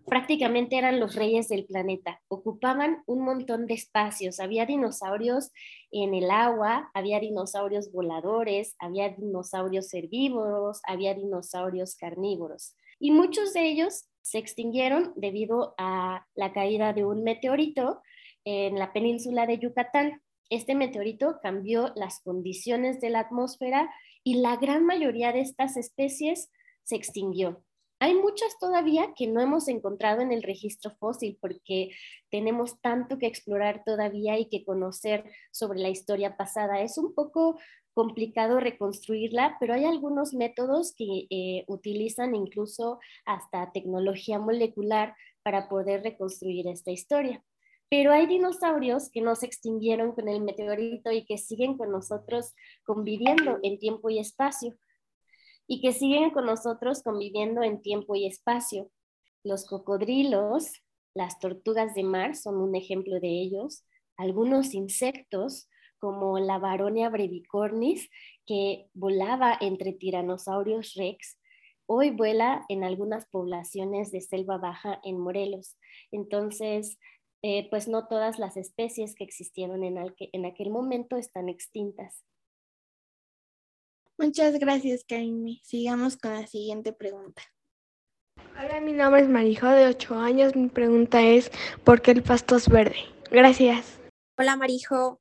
prácticamente 0.06 0.78
eran 0.78 1.00
los 1.00 1.16
reyes 1.16 1.50
del 1.50 1.66
planeta. 1.66 2.22
Ocupaban 2.28 3.04
un 3.06 3.24
montón 3.24 3.68
de 3.68 3.74
espacios. 3.74 4.40
Había 4.40 4.66
dinosaurios 4.66 5.52
en 5.92 6.14
el 6.14 6.32
agua, 6.32 6.90
había 6.94 7.20
dinosaurios 7.20 7.92
voladores, 7.92 8.76
había 8.80 9.10
dinosaurios 9.10 9.94
herbívoros, 9.94 10.82
había 10.88 11.14
dinosaurios 11.14 11.96
carnívoros. 11.96 12.76
Y 13.00 13.12
muchos 13.12 13.54
de 13.54 13.68
ellos 13.68 14.10
se 14.22 14.40
extinguieron 14.40 15.14
debido 15.16 15.74
a 15.78 16.26
la 16.36 16.52
caída 16.52 16.94
de 16.94 17.06
un 17.06 17.24
meteorito 17.24 18.02
en 18.44 18.80
la 18.80 18.94
península 18.94 19.46
de 19.46 19.60
Yucatán. 19.60 20.22
Este 20.50 20.76
meteorito 20.76 21.40
cambió 21.42 21.92
las 21.96 22.22
condiciones 22.22 23.00
de 23.02 23.10
la 23.10 23.20
atmósfera 23.22 23.90
y 24.24 24.36
la 24.42 24.56
gran 24.56 24.86
mayoría 24.86 25.32
de 25.32 25.42
estas 25.42 25.78
especies 25.78 26.50
se 26.88 26.96
extinguió. 26.96 27.62
Hay 28.00 28.14
muchas 28.14 28.58
todavía 28.60 29.14
que 29.16 29.28
no 29.28 29.42
hemos 29.42 29.68
encontrado 29.68 30.22
en 30.22 30.32
el 30.32 30.44
registro 30.44 30.92
fósil 31.00 31.38
porque 31.42 31.90
tenemos 32.30 32.80
tanto 32.80 33.18
que 33.18 33.26
explorar 33.26 33.84
todavía 33.84 34.38
y 34.38 34.50
que 34.50 34.64
conocer 34.64 35.26
sobre 35.52 35.80
la 35.80 35.90
historia 35.90 36.38
pasada. 36.38 36.82
Es 36.82 36.98
un 36.98 37.14
poco 37.16 37.58
complicado 37.94 38.60
reconstruirla, 38.60 39.58
pero 39.60 39.74
hay 39.74 39.86
algunos 39.86 40.34
métodos 40.34 40.94
que 40.96 41.26
eh, 41.32 41.66
utilizan 41.68 42.36
incluso 42.36 43.00
hasta 43.26 43.72
tecnología 43.72 44.38
molecular 44.38 45.16
para 45.42 45.68
poder 45.68 46.04
reconstruir 46.04 46.68
esta 46.68 46.92
historia. 46.92 47.44
Pero 47.90 48.12
hay 48.12 48.28
dinosaurios 48.28 49.10
que 49.10 49.22
no 49.22 49.36
se 49.36 49.48
extinguieron 49.48 50.12
con 50.12 50.30
el 50.30 50.42
meteorito 50.42 51.12
y 51.12 51.26
que 51.26 51.38
siguen 51.40 51.78
con 51.78 51.92
nosotros 51.92 52.54
conviviendo 52.86 53.58
en 53.64 53.80
tiempo 53.80 54.10
y 54.10 54.20
espacio. 54.20 54.78
Y 55.68 55.82
que 55.82 55.92
siguen 55.92 56.32
con 56.32 56.46
nosotros 56.46 57.04
conviviendo 57.04 57.62
en 57.62 57.82
tiempo 57.82 58.16
y 58.16 58.26
espacio. 58.26 58.90
Los 59.44 59.66
cocodrilos, 59.66 60.72
las 61.14 61.40
tortugas 61.40 61.94
de 61.96 62.04
mar 62.04 62.36
son 62.36 62.58
un 62.58 62.76
ejemplo 62.76 63.20
de 63.20 63.30
ellos. 63.30 63.84
Algunos 64.18 64.74
insectos, 64.74 65.68
como 66.00 66.40
la 66.40 66.60
Baronia 66.60 67.10
brevicornis, 67.10 68.10
que 68.46 68.90
volaba 68.94 69.58
entre 69.60 69.94
tiranosaurios 69.94 70.94
rex, 70.96 71.40
hoy 71.88 72.12
vuela 72.12 72.66
en 72.70 72.84
algunas 72.84 73.26
poblaciones 73.28 74.12
de 74.12 74.22
selva 74.22 74.58
baja 74.58 75.00
en 75.04 75.18
Morelos. 75.18 75.78
Entonces, 76.12 77.00
eh, 77.42 77.70
pues 77.70 77.88
no 77.88 78.08
todas 78.08 78.40
las 78.40 78.58
especies 78.58 79.16
que 79.16 79.24
existieron 79.24 79.84
en 79.84 80.46
aquel 80.46 80.70
momento 80.70 81.18
están 81.18 81.50
extintas. 81.50 82.27
Muchas 84.20 84.58
gracias, 84.58 85.04
Karimi. 85.08 85.62
Sigamos 85.64 86.18
con 86.18 86.34
la 86.34 86.48
siguiente 86.48 86.92
pregunta. 86.92 87.44
Hola, 88.60 88.80
mi 88.82 88.92
nombre 88.94 89.22
es 89.22 89.30
Marijo, 89.30 89.68
de 89.68 89.86
8 89.86 90.16
años. 90.16 90.56
Mi 90.56 90.70
pregunta 90.70 91.22
es, 91.22 91.52
¿por 91.84 92.02
qué 92.02 92.12
el 92.12 92.24
pasto 92.24 92.56
es 92.56 92.68
verde? 92.68 92.98
Gracias. 93.30 94.00
Hola, 94.36 94.56
Marijo. 94.56 95.20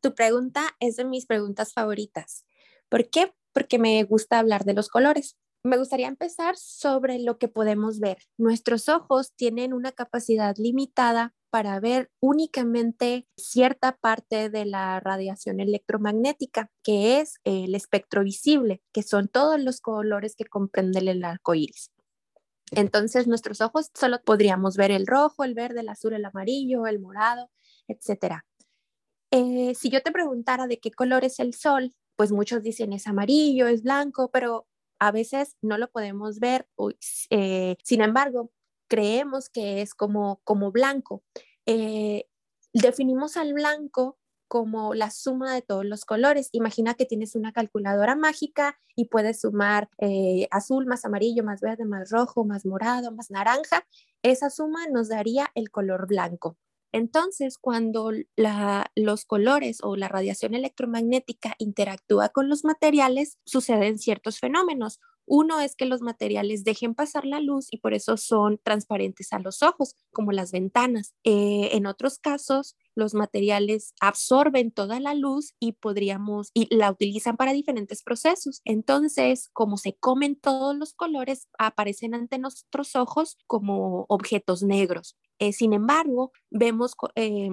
Tu 0.00 0.14
pregunta 0.14 0.76
es 0.78 0.94
de 0.94 1.04
mis 1.04 1.26
preguntas 1.26 1.72
favoritas. 1.72 2.44
¿Por 2.88 3.10
qué? 3.10 3.34
Porque 3.52 3.80
me 3.80 4.04
gusta 4.04 4.38
hablar 4.38 4.64
de 4.64 4.74
los 4.74 4.88
colores. 4.88 5.36
Me 5.64 5.78
gustaría 5.78 6.06
empezar 6.06 6.56
sobre 6.56 7.18
lo 7.18 7.38
que 7.38 7.48
podemos 7.48 7.98
ver. 7.98 8.18
Nuestros 8.38 8.88
ojos 8.88 9.32
tienen 9.34 9.72
una 9.72 9.90
capacidad 9.90 10.54
limitada 10.56 11.34
para 11.50 11.80
ver 11.80 12.10
únicamente 12.20 13.26
cierta 13.36 13.96
parte 13.96 14.50
de 14.50 14.64
la 14.64 15.00
radiación 15.00 15.60
electromagnética, 15.60 16.70
que 16.82 17.20
es 17.20 17.36
el 17.44 17.74
espectro 17.74 18.22
visible, 18.22 18.82
que 18.92 19.02
son 19.02 19.28
todos 19.28 19.60
los 19.60 19.80
colores 19.80 20.34
que 20.36 20.44
comprende 20.44 21.00
el 21.00 21.24
arco 21.24 21.54
iris. 21.54 21.90
Entonces, 22.72 23.26
nuestros 23.26 23.60
ojos 23.60 23.90
solo 23.94 24.20
podríamos 24.22 24.76
ver 24.76 24.90
el 24.90 25.06
rojo, 25.06 25.44
el 25.44 25.54
verde, 25.54 25.80
el 25.80 25.88
azul, 25.88 26.14
el 26.14 26.24
amarillo, 26.24 26.86
el 26.86 26.98
morado, 26.98 27.50
etcétera. 27.86 28.44
Eh, 29.30 29.74
si 29.74 29.90
yo 29.90 30.02
te 30.02 30.12
preguntara 30.12 30.66
de 30.66 30.78
qué 30.78 30.90
color 30.90 31.24
es 31.24 31.38
el 31.40 31.54
sol, 31.54 31.94
pues 32.16 32.32
muchos 32.32 32.62
dicen 32.62 32.92
es 32.92 33.06
amarillo, 33.06 33.66
es 33.68 33.82
blanco, 33.82 34.30
pero 34.32 34.66
a 34.98 35.12
veces 35.12 35.56
no 35.62 35.78
lo 35.78 35.88
podemos 35.90 36.40
ver. 36.40 36.66
Eh, 37.30 37.76
sin 37.84 38.00
embargo, 38.00 38.50
creemos 38.88 39.48
que 39.48 39.82
es 39.82 39.94
como, 39.94 40.40
como 40.44 40.72
blanco. 40.72 41.22
Eh, 41.66 42.26
definimos 42.72 43.36
al 43.36 43.54
blanco 43.54 44.18
como 44.48 44.94
la 44.94 45.10
suma 45.10 45.54
de 45.54 45.62
todos 45.62 45.84
los 45.84 46.04
colores. 46.04 46.48
Imagina 46.52 46.94
que 46.94 47.06
tienes 47.06 47.34
una 47.34 47.52
calculadora 47.52 48.14
mágica 48.14 48.78
y 48.94 49.06
puedes 49.06 49.40
sumar 49.40 49.90
azul 50.50 50.86
más 50.86 51.04
amarillo, 51.04 51.42
más 51.42 51.60
verde, 51.60 51.84
más 51.84 52.10
rojo, 52.10 52.44
más 52.44 52.64
morado, 52.64 53.10
más 53.12 53.30
naranja. 53.30 53.86
Esa 54.22 54.50
suma 54.50 54.86
nos 54.88 55.08
daría 55.08 55.50
el 55.54 55.70
color 55.70 56.06
blanco. 56.06 56.56
Entonces, 56.92 57.58
cuando 57.58 58.10
los 58.94 59.24
colores 59.26 59.80
o 59.82 59.96
la 59.96 60.08
radiación 60.08 60.54
electromagnética 60.54 61.54
interactúa 61.58 62.30
con 62.30 62.48
los 62.48 62.64
materiales, 62.64 63.38
suceden 63.44 63.98
ciertos 63.98 64.38
fenómenos. 64.38 65.00
Uno 65.26 65.60
es 65.60 65.74
que 65.76 65.86
los 65.86 66.02
materiales 66.02 66.64
dejen 66.64 66.94
pasar 66.94 67.24
la 67.26 67.40
luz 67.40 67.66
y 67.70 67.78
por 67.78 67.94
eso 67.94 68.16
son 68.16 68.60
transparentes 68.62 69.32
a 69.32 69.38
los 69.40 69.62
ojos, 69.62 69.94
como 70.12 70.32
las 70.32 70.52
ventanas. 70.52 71.14
Eh, 71.24 71.70
en 71.72 71.86
otros 71.86 72.18
casos, 72.18 72.76
los 72.94 73.14
materiales 73.14 73.92
absorben 74.00 74.70
toda 74.70 75.00
la 75.00 75.14
luz 75.14 75.54
y 75.60 75.72
podríamos 75.72 76.50
y 76.54 76.74
la 76.74 76.90
utilizan 76.90 77.36
para 77.36 77.52
diferentes 77.52 78.02
procesos. 78.02 78.60
Entonces, 78.64 79.48
como 79.52 79.76
se 79.76 79.94
comen 79.98 80.36
todos 80.36 80.76
los 80.76 80.94
colores, 80.94 81.48
aparecen 81.58 82.14
ante 82.14 82.38
nuestros 82.38 82.96
ojos 82.96 83.36
como 83.46 84.06
objetos 84.08 84.62
negros. 84.62 85.16
Eh, 85.38 85.52
sin 85.52 85.72
embargo, 85.72 86.32
vemos 86.50 86.92
eh, 87.14 87.50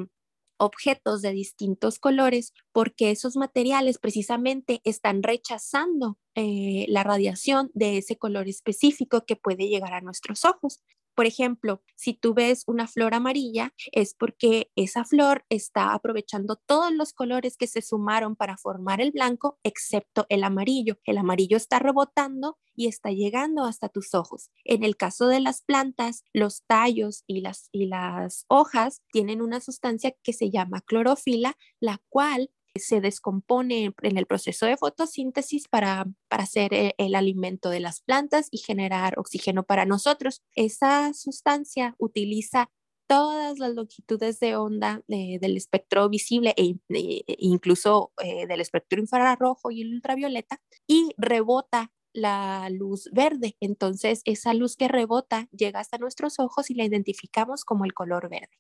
objetos 0.64 1.22
de 1.22 1.32
distintos 1.32 2.00
colores 2.00 2.54
porque 2.72 3.12
esos 3.12 3.36
materiales 3.36 3.98
precisamente 3.98 4.82
están 4.84 5.24
rechazando 5.24 6.18
eh, 6.36 6.86
la 6.90 7.04
radiación 7.04 7.70
de 7.74 7.98
ese 7.98 8.18
color 8.18 8.48
específico 8.48 9.26
que 9.26 9.36
puede 9.36 9.68
llegar 9.68 9.94
a 9.94 10.02
nuestros 10.02 10.46
ojos. 10.46 10.82
Por 11.16 11.26
ejemplo, 11.26 11.82
si 11.96 12.14
tú 12.14 12.34
ves 12.34 12.64
una 12.68 12.88
flor 12.88 13.14
amarilla, 13.14 13.74
es 13.92 14.16
porque 14.16 14.72
esa 14.76 15.06
flor 15.06 15.46
está 15.50 15.94
aprovechando 15.94 16.56
todos 16.56 16.92
los 16.92 17.14
colores 17.14 17.56
que 17.58 17.68
se 17.68 17.82
sumaron 17.82 18.36
para 18.36 18.58
formar 18.58 19.02
el 19.02 19.12
blanco, 19.12 19.60
excepto 19.64 20.26
el 20.30 20.44
amarillo. 20.44 20.98
El 21.06 21.18
amarillo 21.18 21.58
está 21.58 21.80
rebotando 21.80 22.58
y 22.76 22.88
está 22.88 23.12
llegando 23.12 23.64
hasta 23.66 23.90
tus 23.90 24.14
ojos. 24.14 24.50
En 24.64 24.84
el 24.84 24.98
caso 24.98 25.28
de 25.28 25.40
las 25.40 25.62
plantas, 25.62 26.24
los 26.34 26.64
tallos 26.66 27.24
y 27.28 27.42
las, 27.42 27.70
y 27.72 27.86
las 27.86 28.46
hojas 28.48 29.02
tienen 29.12 29.42
una 29.42 29.60
sustancia 29.60 30.16
que 30.24 30.34
se 30.34 30.50
llama 30.50 30.82
clorofila, 30.82 31.58
la 31.80 32.02
cual 32.10 32.50
se 32.76 33.02
descompone 33.02 33.94
en 34.02 34.18
el 34.18 34.26
proceso 34.26 34.66
de 34.66 34.78
fotosíntesis 34.78 35.68
para, 35.68 36.06
hacer 36.30 36.74
eh, 36.74 36.96
el 36.98 37.16
alimento 37.16 37.70
de 37.70 37.80
las 37.80 38.02
plantas 38.02 38.48
y 38.52 38.58
generar 38.58 39.20
oxígeno 39.20 39.64
para 39.64 39.86
nosotros. 39.86 40.42
Esa 40.56 41.14
sustancia 41.14 41.96
utiliza 42.00 42.72
todas 43.08 43.60
las 43.60 43.76
longitudes 43.76 44.40
de 44.40 44.56
onda 44.56 45.04
del 45.08 45.58
espectro 45.58 46.10
visible 46.10 46.54
e, 46.58 46.78
e 46.90 47.24
incluso 47.38 48.12
eh, 48.24 48.48
del 48.48 48.62
espectro 48.62 49.00
infrarrojo 49.00 49.70
y 49.72 49.86
ultravioleta 49.86 50.62
y 50.88 51.12
rebota 51.18 51.92
la 52.14 52.70
luz 52.72 53.10
verde. 53.12 53.56
Entonces, 53.60 54.22
esa 54.26 54.54
luz 54.54 54.76
que 54.76 54.88
rebota 54.88 55.48
llega 55.52 55.80
hasta 55.80 55.98
nuestros 55.98 56.40
ojos 56.40 56.70
y 56.70 56.76
la 56.76 56.86
identificamos 56.86 57.66
como 57.66 57.86
el 57.86 57.94
color 57.94 58.30
verde. 58.30 58.58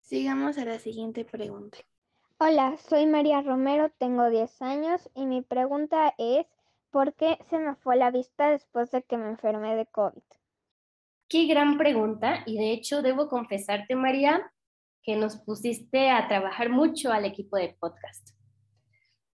Sigamos 0.00 0.58
a 0.58 0.64
la 0.64 0.78
siguiente 0.78 1.24
pregunta. 1.24 1.78
Hola, 2.44 2.76
soy 2.88 3.06
María 3.06 3.40
Romero, 3.40 3.92
tengo 3.98 4.28
10 4.28 4.62
años 4.62 5.08
y 5.14 5.26
mi 5.26 5.42
pregunta 5.42 6.12
es, 6.18 6.44
por 6.90 7.14
qué 7.14 7.38
se 7.48 7.56
me 7.56 7.76
fue 7.76 7.94
la 7.94 8.10
vista 8.10 8.50
después 8.50 8.90
de 8.90 9.04
que 9.04 9.16
me 9.16 9.28
enfermé 9.28 9.76
de 9.76 9.86
COVID. 9.86 10.24
Qué 11.28 11.46
gran 11.46 11.78
pregunta 11.78 12.42
y 12.44 12.58
de 12.58 12.72
hecho 12.72 13.00
debo 13.00 13.28
confesarte, 13.28 13.94
María, 13.94 14.52
que 15.04 15.14
nos 15.14 15.36
pusiste 15.36 16.10
a 16.10 16.26
trabajar 16.26 16.68
mucho 16.68 17.12
al 17.12 17.26
equipo 17.26 17.56
de 17.58 17.76
podcast. 17.78 18.30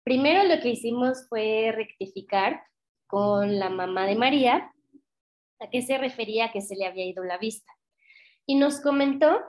Primero 0.04 0.44
lo 0.44 0.60
que 0.60 0.68
hicimos 0.68 1.26
fue 1.30 1.72
rectificar 1.74 2.62
con 3.06 3.58
la 3.58 3.70
mamá 3.70 4.04
de 4.04 4.16
María 4.16 4.70
a 5.60 5.70
qué 5.70 5.80
se 5.80 5.96
refería 5.96 6.52
que 6.52 6.60
se 6.60 6.76
le 6.76 6.84
había 6.84 7.06
ido 7.06 7.24
la 7.24 7.38
vista. 7.38 7.72
Y 8.44 8.56
nos 8.56 8.82
comentó 8.82 9.40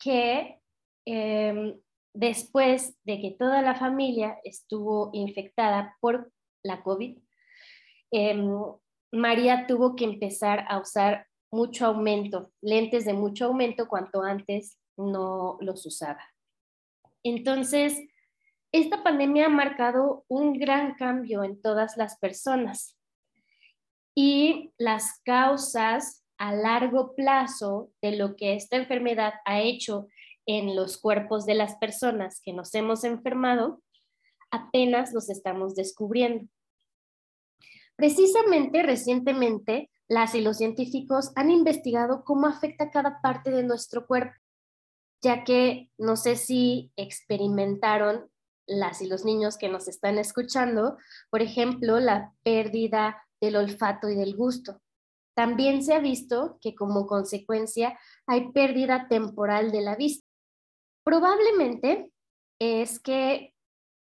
que 0.00 0.60
em, 1.04 1.78
después 2.18 2.98
de 3.04 3.20
que 3.20 3.30
toda 3.38 3.62
la 3.62 3.76
familia 3.76 4.38
estuvo 4.42 5.10
infectada 5.12 5.96
por 6.00 6.32
la 6.64 6.82
COVID, 6.82 7.16
em, 8.10 8.50
María 9.12 9.68
tuvo 9.68 9.94
que 9.94 10.04
empezar 10.04 10.64
a 10.68 10.80
usar 10.80 11.28
mucho 11.52 11.86
aumento, 11.86 12.50
lentes 12.60 13.04
de 13.04 13.12
mucho 13.12 13.46
aumento, 13.46 13.86
cuanto 13.86 14.22
antes 14.22 14.78
no 14.96 15.58
los 15.60 15.86
usaba. 15.86 16.20
Entonces, 17.22 17.96
esta 18.72 19.04
pandemia 19.04 19.46
ha 19.46 19.50
marcado 19.50 20.24
un 20.26 20.58
gran 20.58 20.96
cambio 20.96 21.44
en 21.44 21.62
todas 21.62 21.96
las 21.96 22.18
personas 22.18 22.98
y 24.16 24.72
las 24.76 25.20
causas 25.24 26.24
a 26.36 26.52
largo 26.52 27.14
plazo 27.14 27.92
de 28.02 28.16
lo 28.16 28.34
que 28.34 28.54
esta 28.54 28.76
enfermedad 28.76 29.34
ha 29.44 29.60
hecho 29.60 30.08
en 30.48 30.74
los 30.74 30.96
cuerpos 30.96 31.44
de 31.44 31.54
las 31.54 31.76
personas 31.76 32.40
que 32.42 32.54
nos 32.54 32.74
hemos 32.74 33.04
enfermado, 33.04 33.82
apenas 34.50 35.12
los 35.12 35.28
estamos 35.28 35.74
descubriendo. 35.74 36.48
Precisamente 37.96 38.82
recientemente, 38.82 39.90
las 40.08 40.34
y 40.34 40.40
los 40.40 40.56
científicos 40.56 41.32
han 41.36 41.50
investigado 41.50 42.24
cómo 42.24 42.46
afecta 42.46 42.90
cada 42.90 43.20
parte 43.20 43.50
de 43.50 43.62
nuestro 43.62 44.06
cuerpo, 44.06 44.34
ya 45.20 45.44
que 45.44 45.90
no 45.98 46.16
sé 46.16 46.36
si 46.36 46.92
experimentaron 46.96 48.30
las 48.66 49.02
y 49.02 49.06
los 49.06 49.26
niños 49.26 49.58
que 49.58 49.68
nos 49.68 49.86
están 49.86 50.16
escuchando, 50.16 50.96
por 51.28 51.42
ejemplo, 51.42 52.00
la 52.00 52.32
pérdida 52.42 53.22
del 53.38 53.56
olfato 53.56 54.08
y 54.08 54.14
del 54.14 54.34
gusto. 54.34 54.80
También 55.34 55.82
se 55.82 55.92
ha 55.92 55.98
visto 55.98 56.58
que 56.62 56.74
como 56.74 57.06
consecuencia 57.06 57.98
hay 58.26 58.50
pérdida 58.52 59.08
temporal 59.08 59.72
de 59.72 59.82
la 59.82 59.94
vista. 59.94 60.27
Probablemente 61.08 62.12
es 62.60 63.00
que 63.00 63.54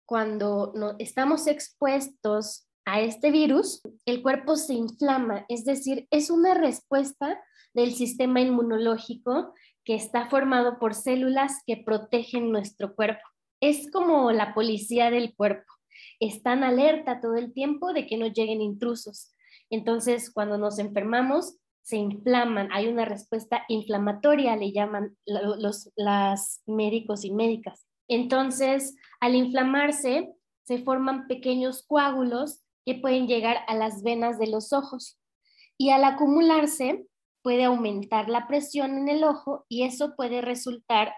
cuando 0.04 0.72
no, 0.74 0.96
estamos 0.98 1.46
expuestos 1.46 2.66
a 2.84 3.00
este 3.00 3.30
virus, 3.30 3.82
el 4.04 4.20
cuerpo 4.20 4.56
se 4.56 4.74
inflama, 4.74 5.46
es 5.48 5.64
decir, 5.64 6.08
es 6.10 6.28
una 6.28 6.54
respuesta 6.54 7.40
del 7.72 7.94
sistema 7.94 8.40
inmunológico 8.40 9.54
que 9.84 9.94
está 9.94 10.28
formado 10.28 10.80
por 10.80 10.92
células 10.92 11.62
que 11.68 11.76
protegen 11.76 12.50
nuestro 12.50 12.96
cuerpo. 12.96 13.22
Es 13.60 13.92
como 13.92 14.32
la 14.32 14.52
policía 14.52 15.12
del 15.12 15.36
cuerpo. 15.36 15.72
Están 16.18 16.64
alerta 16.64 17.20
todo 17.20 17.36
el 17.36 17.52
tiempo 17.52 17.92
de 17.92 18.08
que 18.08 18.16
no 18.16 18.26
lleguen 18.26 18.60
intrusos. 18.60 19.36
Entonces, 19.70 20.32
cuando 20.32 20.58
nos 20.58 20.80
enfermamos, 20.80 21.58
se 21.88 21.96
inflaman, 21.96 22.68
hay 22.70 22.86
una 22.86 23.06
respuesta 23.06 23.64
inflamatoria, 23.66 24.54
le 24.56 24.72
llaman 24.72 25.16
los 25.24 25.90
las 25.96 26.60
médicos 26.66 27.24
y 27.24 27.30
médicas. 27.30 27.86
Entonces, 28.08 28.94
al 29.20 29.34
inflamarse, 29.34 30.34
se 30.64 30.82
forman 30.84 31.26
pequeños 31.28 31.86
coágulos 31.86 32.60
que 32.84 32.96
pueden 32.96 33.26
llegar 33.26 33.60
a 33.68 33.74
las 33.74 34.02
venas 34.02 34.38
de 34.38 34.48
los 34.48 34.74
ojos. 34.74 35.18
Y 35.78 35.88
al 35.88 36.04
acumularse, 36.04 37.06
puede 37.42 37.64
aumentar 37.64 38.28
la 38.28 38.46
presión 38.48 38.98
en 38.98 39.08
el 39.08 39.24
ojo 39.24 39.64
y 39.70 39.84
eso 39.84 40.14
puede 40.14 40.42
resultar 40.42 41.14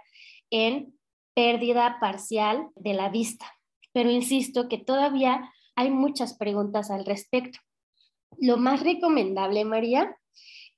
en 0.50 0.96
pérdida 1.35 1.98
parcial 1.98 2.68
de 2.76 2.94
la 2.94 3.09
vista. 3.09 3.46
Pero 3.92 4.09
insisto 4.09 4.68
que 4.68 4.78
todavía 4.78 5.52
hay 5.74 5.90
muchas 5.90 6.35
preguntas 6.37 6.92
al 6.92 7.04
respecto. 7.04 7.59
Lo 8.38 8.56
más 8.56 8.85
recomendable, 8.85 9.64
María, 9.64 10.16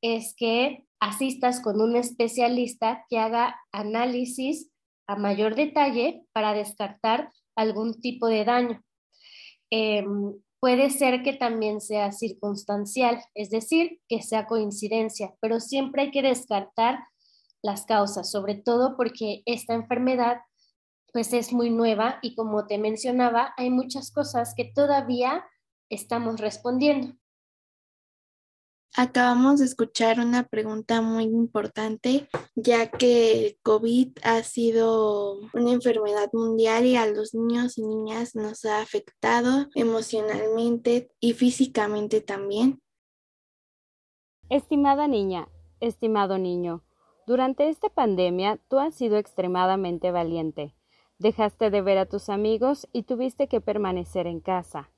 es 0.02 0.34
que 0.36 0.84
asistas 1.00 1.60
con 1.60 1.80
un 1.80 1.96
especialista 1.96 3.06
que 3.08 3.18
haga 3.18 3.58
análisis 3.72 4.70
a 5.06 5.16
mayor 5.16 5.54
detalle 5.54 6.26
para 6.32 6.52
descartar 6.52 7.32
algún 7.56 8.00
tipo 8.00 8.26
de 8.26 8.44
daño. 8.44 8.82
Em, 9.70 10.34
Puede 10.62 10.90
ser 10.90 11.24
que 11.24 11.32
también 11.32 11.80
sea 11.80 12.12
circunstancial, 12.12 13.20
es 13.34 13.50
decir, 13.50 14.00
que 14.08 14.22
sea 14.22 14.46
coincidencia, 14.46 15.34
pero 15.40 15.58
siempre 15.58 16.02
hay 16.02 16.10
que 16.12 16.22
descartar 16.22 17.00
las 17.64 17.84
causas, 17.84 18.30
sobre 18.30 18.54
todo 18.54 18.96
porque 18.96 19.42
esta 19.44 19.74
enfermedad 19.74 20.36
pues 21.12 21.32
es 21.32 21.52
muy 21.52 21.68
nueva 21.68 22.20
y 22.22 22.36
como 22.36 22.68
te 22.68 22.78
mencionaba, 22.78 23.52
hay 23.56 23.70
muchas 23.70 24.12
cosas 24.12 24.54
que 24.56 24.70
todavía 24.72 25.44
estamos 25.90 26.38
respondiendo. 26.38 27.16
Acabamos 28.94 29.60
de 29.60 29.64
escuchar 29.64 30.20
una 30.20 30.46
pregunta 30.48 31.00
muy 31.00 31.24
importante, 31.24 32.28
ya 32.54 32.90
que 32.90 33.46
el 33.46 33.58
COVID 33.62 34.18
ha 34.22 34.42
sido 34.42 35.38
una 35.54 35.72
enfermedad 35.72 36.28
mundial 36.34 36.84
y 36.84 36.96
a 36.96 37.06
los 37.06 37.32
niños 37.32 37.78
y 37.78 37.86
niñas 37.86 38.34
nos 38.34 38.66
ha 38.66 38.82
afectado 38.82 39.68
emocionalmente 39.74 41.10
y 41.20 41.32
físicamente 41.32 42.20
también. 42.20 42.82
Estimada 44.50 45.08
niña, 45.08 45.48
estimado 45.80 46.36
niño, 46.36 46.84
durante 47.26 47.70
esta 47.70 47.88
pandemia 47.88 48.58
tú 48.68 48.78
has 48.78 48.94
sido 48.94 49.16
extremadamente 49.16 50.10
valiente. 50.10 50.74
Dejaste 51.18 51.70
de 51.70 51.80
ver 51.80 51.96
a 51.96 52.06
tus 52.06 52.28
amigos 52.28 52.86
y 52.92 53.04
tuviste 53.04 53.48
que 53.48 53.62
permanecer 53.62 54.26
en 54.26 54.40
casa. 54.40 54.90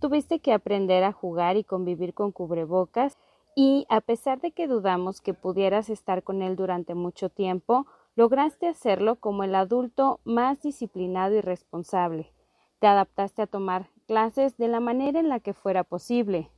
Tuviste 0.00 0.40
que 0.40 0.52
aprender 0.52 1.04
a 1.04 1.12
jugar 1.12 1.56
y 1.56 1.62
convivir 1.62 2.12
con 2.12 2.32
cubrebocas 2.32 3.16
y 3.58 3.86
a 3.88 4.02
pesar 4.02 4.40
de 4.42 4.52
que 4.52 4.68
dudamos 4.68 5.22
que 5.22 5.32
pudieras 5.32 5.88
estar 5.88 6.22
con 6.22 6.42
él 6.42 6.56
durante 6.56 6.94
mucho 6.94 7.30
tiempo, 7.30 7.86
lograste 8.14 8.68
hacerlo 8.68 9.16
como 9.16 9.44
el 9.44 9.54
adulto 9.54 10.20
más 10.24 10.60
disciplinado 10.60 11.34
y 11.34 11.40
responsable. 11.40 12.30
Te 12.80 12.86
adaptaste 12.86 13.40
a 13.40 13.46
tomar 13.46 13.88
clases 14.06 14.58
de 14.58 14.68
la 14.68 14.78
manera 14.80 15.18
en 15.18 15.30
la 15.30 15.40
que 15.40 15.54
fuera 15.54 15.84
posible. 15.84 16.50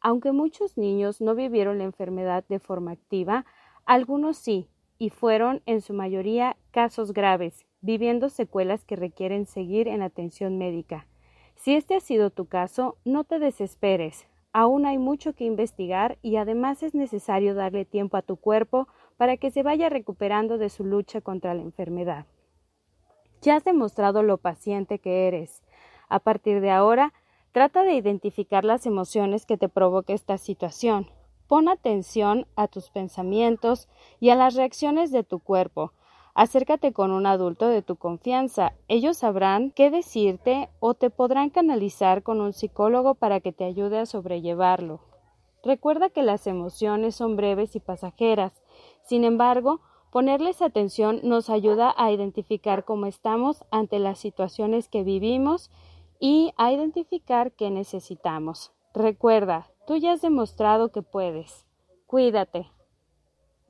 Aunque 0.00 0.32
muchos 0.32 0.78
niños 0.78 1.20
no 1.20 1.34
vivieron 1.34 1.76
la 1.76 1.84
enfermedad 1.84 2.42
de 2.48 2.58
forma 2.58 2.92
activa, 2.92 3.44
algunos 3.84 4.38
sí, 4.38 4.66
y 4.98 5.10
fueron 5.10 5.62
en 5.66 5.82
su 5.82 5.92
mayoría 5.92 6.56
casos 6.70 7.12
graves, 7.12 7.66
viviendo 7.82 8.30
secuelas 8.30 8.86
que 8.86 8.96
requieren 8.96 9.44
seguir 9.44 9.88
en 9.88 10.00
atención 10.00 10.56
médica. 10.56 11.06
Si 11.54 11.74
este 11.74 11.96
ha 11.96 12.00
sido 12.00 12.30
tu 12.30 12.46
caso, 12.46 12.96
no 13.04 13.24
te 13.24 13.38
desesperes, 13.38 14.26
Aún 14.56 14.86
hay 14.86 14.98
mucho 14.98 15.32
que 15.32 15.44
investigar 15.44 16.16
y 16.22 16.36
además 16.36 16.84
es 16.84 16.94
necesario 16.94 17.56
darle 17.56 17.84
tiempo 17.84 18.16
a 18.16 18.22
tu 18.22 18.36
cuerpo 18.36 18.86
para 19.16 19.36
que 19.36 19.50
se 19.50 19.64
vaya 19.64 19.88
recuperando 19.88 20.58
de 20.58 20.70
su 20.70 20.84
lucha 20.84 21.20
contra 21.20 21.54
la 21.54 21.62
enfermedad. 21.62 22.26
Ya 23.42 23.56
has 23.56 23.64
demostrado 23.64 24.22
lo 24.22 24.38
paciente 24.38 25.00
que 25.00 25.26
eres. 25.26 25.64
A 26.08 26.20
partir 26.20 26.60
de 26.60 26.70
ahora, 26.70 27.12
trata 27.50 27.82
de 27.82 27.94
identificar 27.94 28.64
las 28.64 28.86
emociones 28.86 29.44
que 29.44 29.56
te 29.56 29.68
provoca 29.68 30.12
esta 30.12 30.38
situación. 30.38 31.08
Pon 31.48 31.68
atención 31.68 32.46
a 32.54 32.68
tus 32.68 32.90
pensamientos 32.90 33.88
y 34.20 34.30
a 34.30 34.36
las 34.36 34.54
reacciones 34.54 35.10
de 35.10 35.24
tu 35.24 35.40
cuerpo. 35.40 35.92
Acércate 36.34 36.92
con 36.92 37.12
un 37.12 37.26
adulto 37.26 37.68
de 37.68 37.80
tu 37.80 37.94
confianza. 37.94 38.72
Ellos 38.88 39.18
sabrán 39.18 39.70
qué 39.70 39.90
decirte 39.90 40.68
o 40.80 40.94
te 40.94 41.08
podrán 41.08 41.50
canalizar 41.50 42.24
con 42.24 42.40
un 42.40 42.52
psicólogo 42.52 43.14
para 43.14 43.38
que 43.38 43.52
te 43.52 43.64
ayude 43.64 44.00
a 44.00 44.06
sobrellevarlo. 44.06 44.98
Recuerda 45.62 46.10
que 46.10 46.22
las 46.22 46.48
emociones 46.48 47.14
son 47.14 47.36
breves 47.36 47.76
y 47.76 47.80
pasajeras. 47.80 48.52
Sin 49.04 49.22
embargo, 49.22 49.80
ponerles 50.10 50.60
atención 50.60 51.20
nos 51.22 51.50
ayuda 51.50 51.94
a 51.96 52.10
identificar 52.10 52.84
cómo 52.84 53.06
estamos 53.06 53.64
ante 53.70 54.00
las 54.00 54.18
situaciones 54.18 54.88
que 54.88 55.04
vivimos 55.04 55.70
y 56.18 56.52
a 56.56 56.72
identificar 56.72 57.52
qué 57.52 57.70
necesitamos. 57.70 58.72
Recuerda, 58.92 59.68
tú 59.86 59.96
ya 59.96 60.12
has 60.12 60.20
demostrado 60.20 60.90
que 60.90 61.02
puedes. 61.02 61.64
Cuídate. 62.06 62.70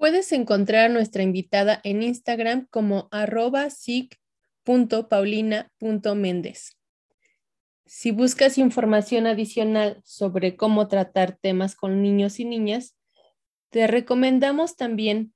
Puedes 0.05 0.33
encontrar 0.33 0.85
a 0.85 0.91
nuestra 0.91 1.23
invitada 1.23 1.81
en 1.83 2.03
Instagram 2.03 2.67
como 2.69 3.09
arroba 3.11 3.71
Si 3.71 4.11
buscas 8.13 8.59
información 8.59 9.27
adicional 9.27 10.03
sobre 10.05 10.57
cómo 10.57 10.89
tratar 10.89 11.39
temas 11.41 11.75
con 11.75 12.03
niños 12.03 12.39
y 12.39 12.45
niñas, 12.45 12.99
te 13.71 13.87
recomendamos 13.87 14.77
también 14.77 15.33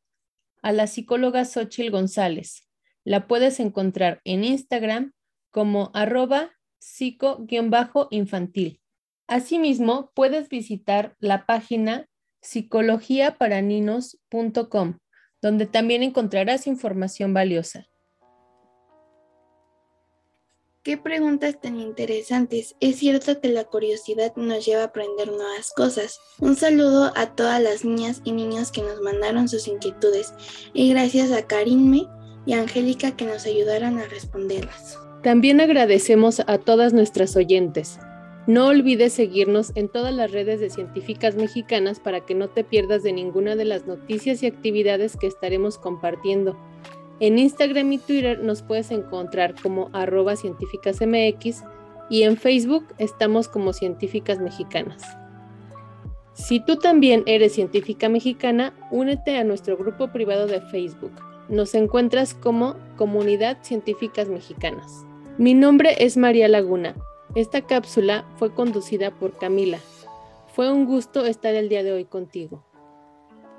a 0.61 0.72
la 0.72 0.86
psicóloga 0.86 1.47
Xochil 1.47 1.90
González. 1.90 2.68
La 3.05 3.26
puedes 3.26 3.61
encontrar 3.61 4.20
en 4.24 4.45
Instagram 4.45 5.14
como 5.51 5.90
arroba 5.95 6.51
psico-infantil. 6.78 8.82
Asimismo, 9.28 10.12
puedes 10.14 10.51
visitar 10.51 11.16
la 11.20 11.47
página 11.47 12.07
psicologiaparaninos.com, 12.43 14.99
donde 15.41 15.66
también 15.66 16.03
encontrarás 16.03 16.66
información 16.66 17.32
valiosa. 17.34 17.89
Qué 20.89 20.97
preguntas 20.97 21.61
tan 21.61 21.78
interesantes. 21.78 22.74
Es 22.80 22.97
cierto 22.97 23.43
que 23.43 23.49
la 23.49 23.64
curiosidad 23.64 24.34
nos 24.36 24.64
lleva 24.64 24.82
a 24.82 24.86
aprender 24.86 25.28
nuevas 25.28 25.70
cosas. 25.76 26.18
Un 26.39 26.57
saludo 26.57 27.12
a 27.14 27.34
todas 27.34 27.61
las 27.61 27.84
niñas 27.84 28.22
y 28.24 28.32
niños 28.32 28.72
que 28.72 28.80
nos 28.80 28.99
mandaron 29.03 29.49
sus 29.49 29.68
inquietudes 29.68 30.32
y 30.72 30.89
gracias 30.89 31.30
a 31.32 31.47
Karinme 31.47 32.07
y 32.47 32.55
Angélica 32.55 33.14
que 33.14 33.26
nos 33.26 33.45
ayudaron 33.45 33.99
a 33.99 34.07
responderlas. 34.07 34.99
También 35.22 35.61
agradecemos 35.61 36.41
a 36.47 36.57
todas 36.57 36.95
nuestras 36.95 37.36
oyentes. 37.36 37.99
No 38.49 38.68
olvides 38.68 39.12
seguirnos 39.12 39.72
en 39.74 39.90
todas 39.90 40.14
las 40.14 40.32
redes 40.32 40.59
de 40.59 40.70
científicas 40.70 41.36
mexicanas 41.36 42.01
para 42.01 42.24
que 42.24 42.34
no 42.34 42.49
te 42.49 42.64
pierdas 42.64 43.03
de 43.03 43.12
ninguna 43.12 43.57
de 43.57 43.66
las 43.66 43.86
noticias 43.86 44.42
y 44.42 44.46
actividades 44.46 45.18
que 45.18 45.26
estaremos 45.26 45.76
compartiendo. 45.76 46.57
En 47.20 47.38
Instagram 47.38 47.92
y 47.92 47.99
Twitter 47.99 48.42
nos 48.42 48.62
puedes 48.62 48.90
encontrar 48.90 49.55
como 49.62 49.90
arroba 49.92 50.34
científicasmx 50.34 51.62
y 52.09 52.22
en 52.22 52.38
Facebook 52.38 52.86
estamos 52.96 53.49
como 53.49 53.74
científicas 53.74 54.40
mexicanas. 54.40 55.03
Si 56.32 56.59
tú 56.59 56.76
también 56.76 57.24
eres 57.26 57.53
científica 57.53 58.09
mexicana, 58.09 58.72
únete 58.90 59.36
a 59.36 59.44
nuestro 59.44 59.76
grupo 59.76 60.11
privado 60.11 60.46
de 60.46 60.62
Facebook. 60.62 61.12
Nos 61.51 61.74
encuentras 61.74 62.32
como 62.32 62.76
Comunidad 62.96 63.59
Científicas 63.61 64.30
Mexicanas. 64.30 65.05
Mi 65.36 65.53
nombre 65.53 66.03
es 66.03 66.16
María 66.16 66.49
Laguna 66.49 66.94
esta 67.35 67.62
cápsula 67.62 68.24
fue 68.37 68.55
conducida 68.55 69.11
por 69.11 69.37
Camila. 69.37 69.79
Fue 70.55 70.72
un 70.72 70.87
gusto 70.87 71.26
estar 71.26 71.55
el 71.55 71.68
día 71.68 71.83
de 71.83 71.93
hoy 71.93 72.05
contigo. 72.05 72.64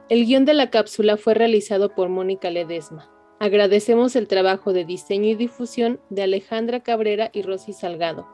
El 0.09 0.25
guion 0.25 0.45
de 0.45 0.55
la 0.55 0.69
cápsula 0.69 1.17
fue 1.17 1.35
realizado 1.35 1.93
por 1.93 2.09
Mónica 2.09 2.49
Ledesma. 2.49 3.11
Agradecemos 3.39 4.15
el 4.15 4.27
trabajo 4.27 4.73
de 4.73 4.85
diseño 4.85 5.29
y 5.29 5.35
difusión 5.35 6.01
de 6.09 6.23
Alejandra 6.23 6.81
Cabrera 6.81 7.29
y 7.31 7.43
Rosy 7.43 7.73
Salgado, 7.73 8.27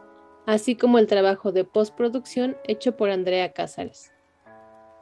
así 0.45 0.75
como 0.75 0.97
el 0.97 1.07
trabajo 1.07 1.51
de 1.51 1.63
postproducción 1.63 2.57
hecho 2.63 2.95
por 2.95 3.09
Andrea 3.09 3.51
Cázares. 3.51 4.11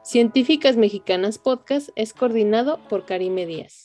Científicas 0.03 0.75
Mexicanas 0.75 1.37
Podcast 1.37 1.89
es 1.95 2.13
coordinado 2.13 2.79
por 2.89 3.05
Karime 3.05 3.45
Díaz. 3.45 3.81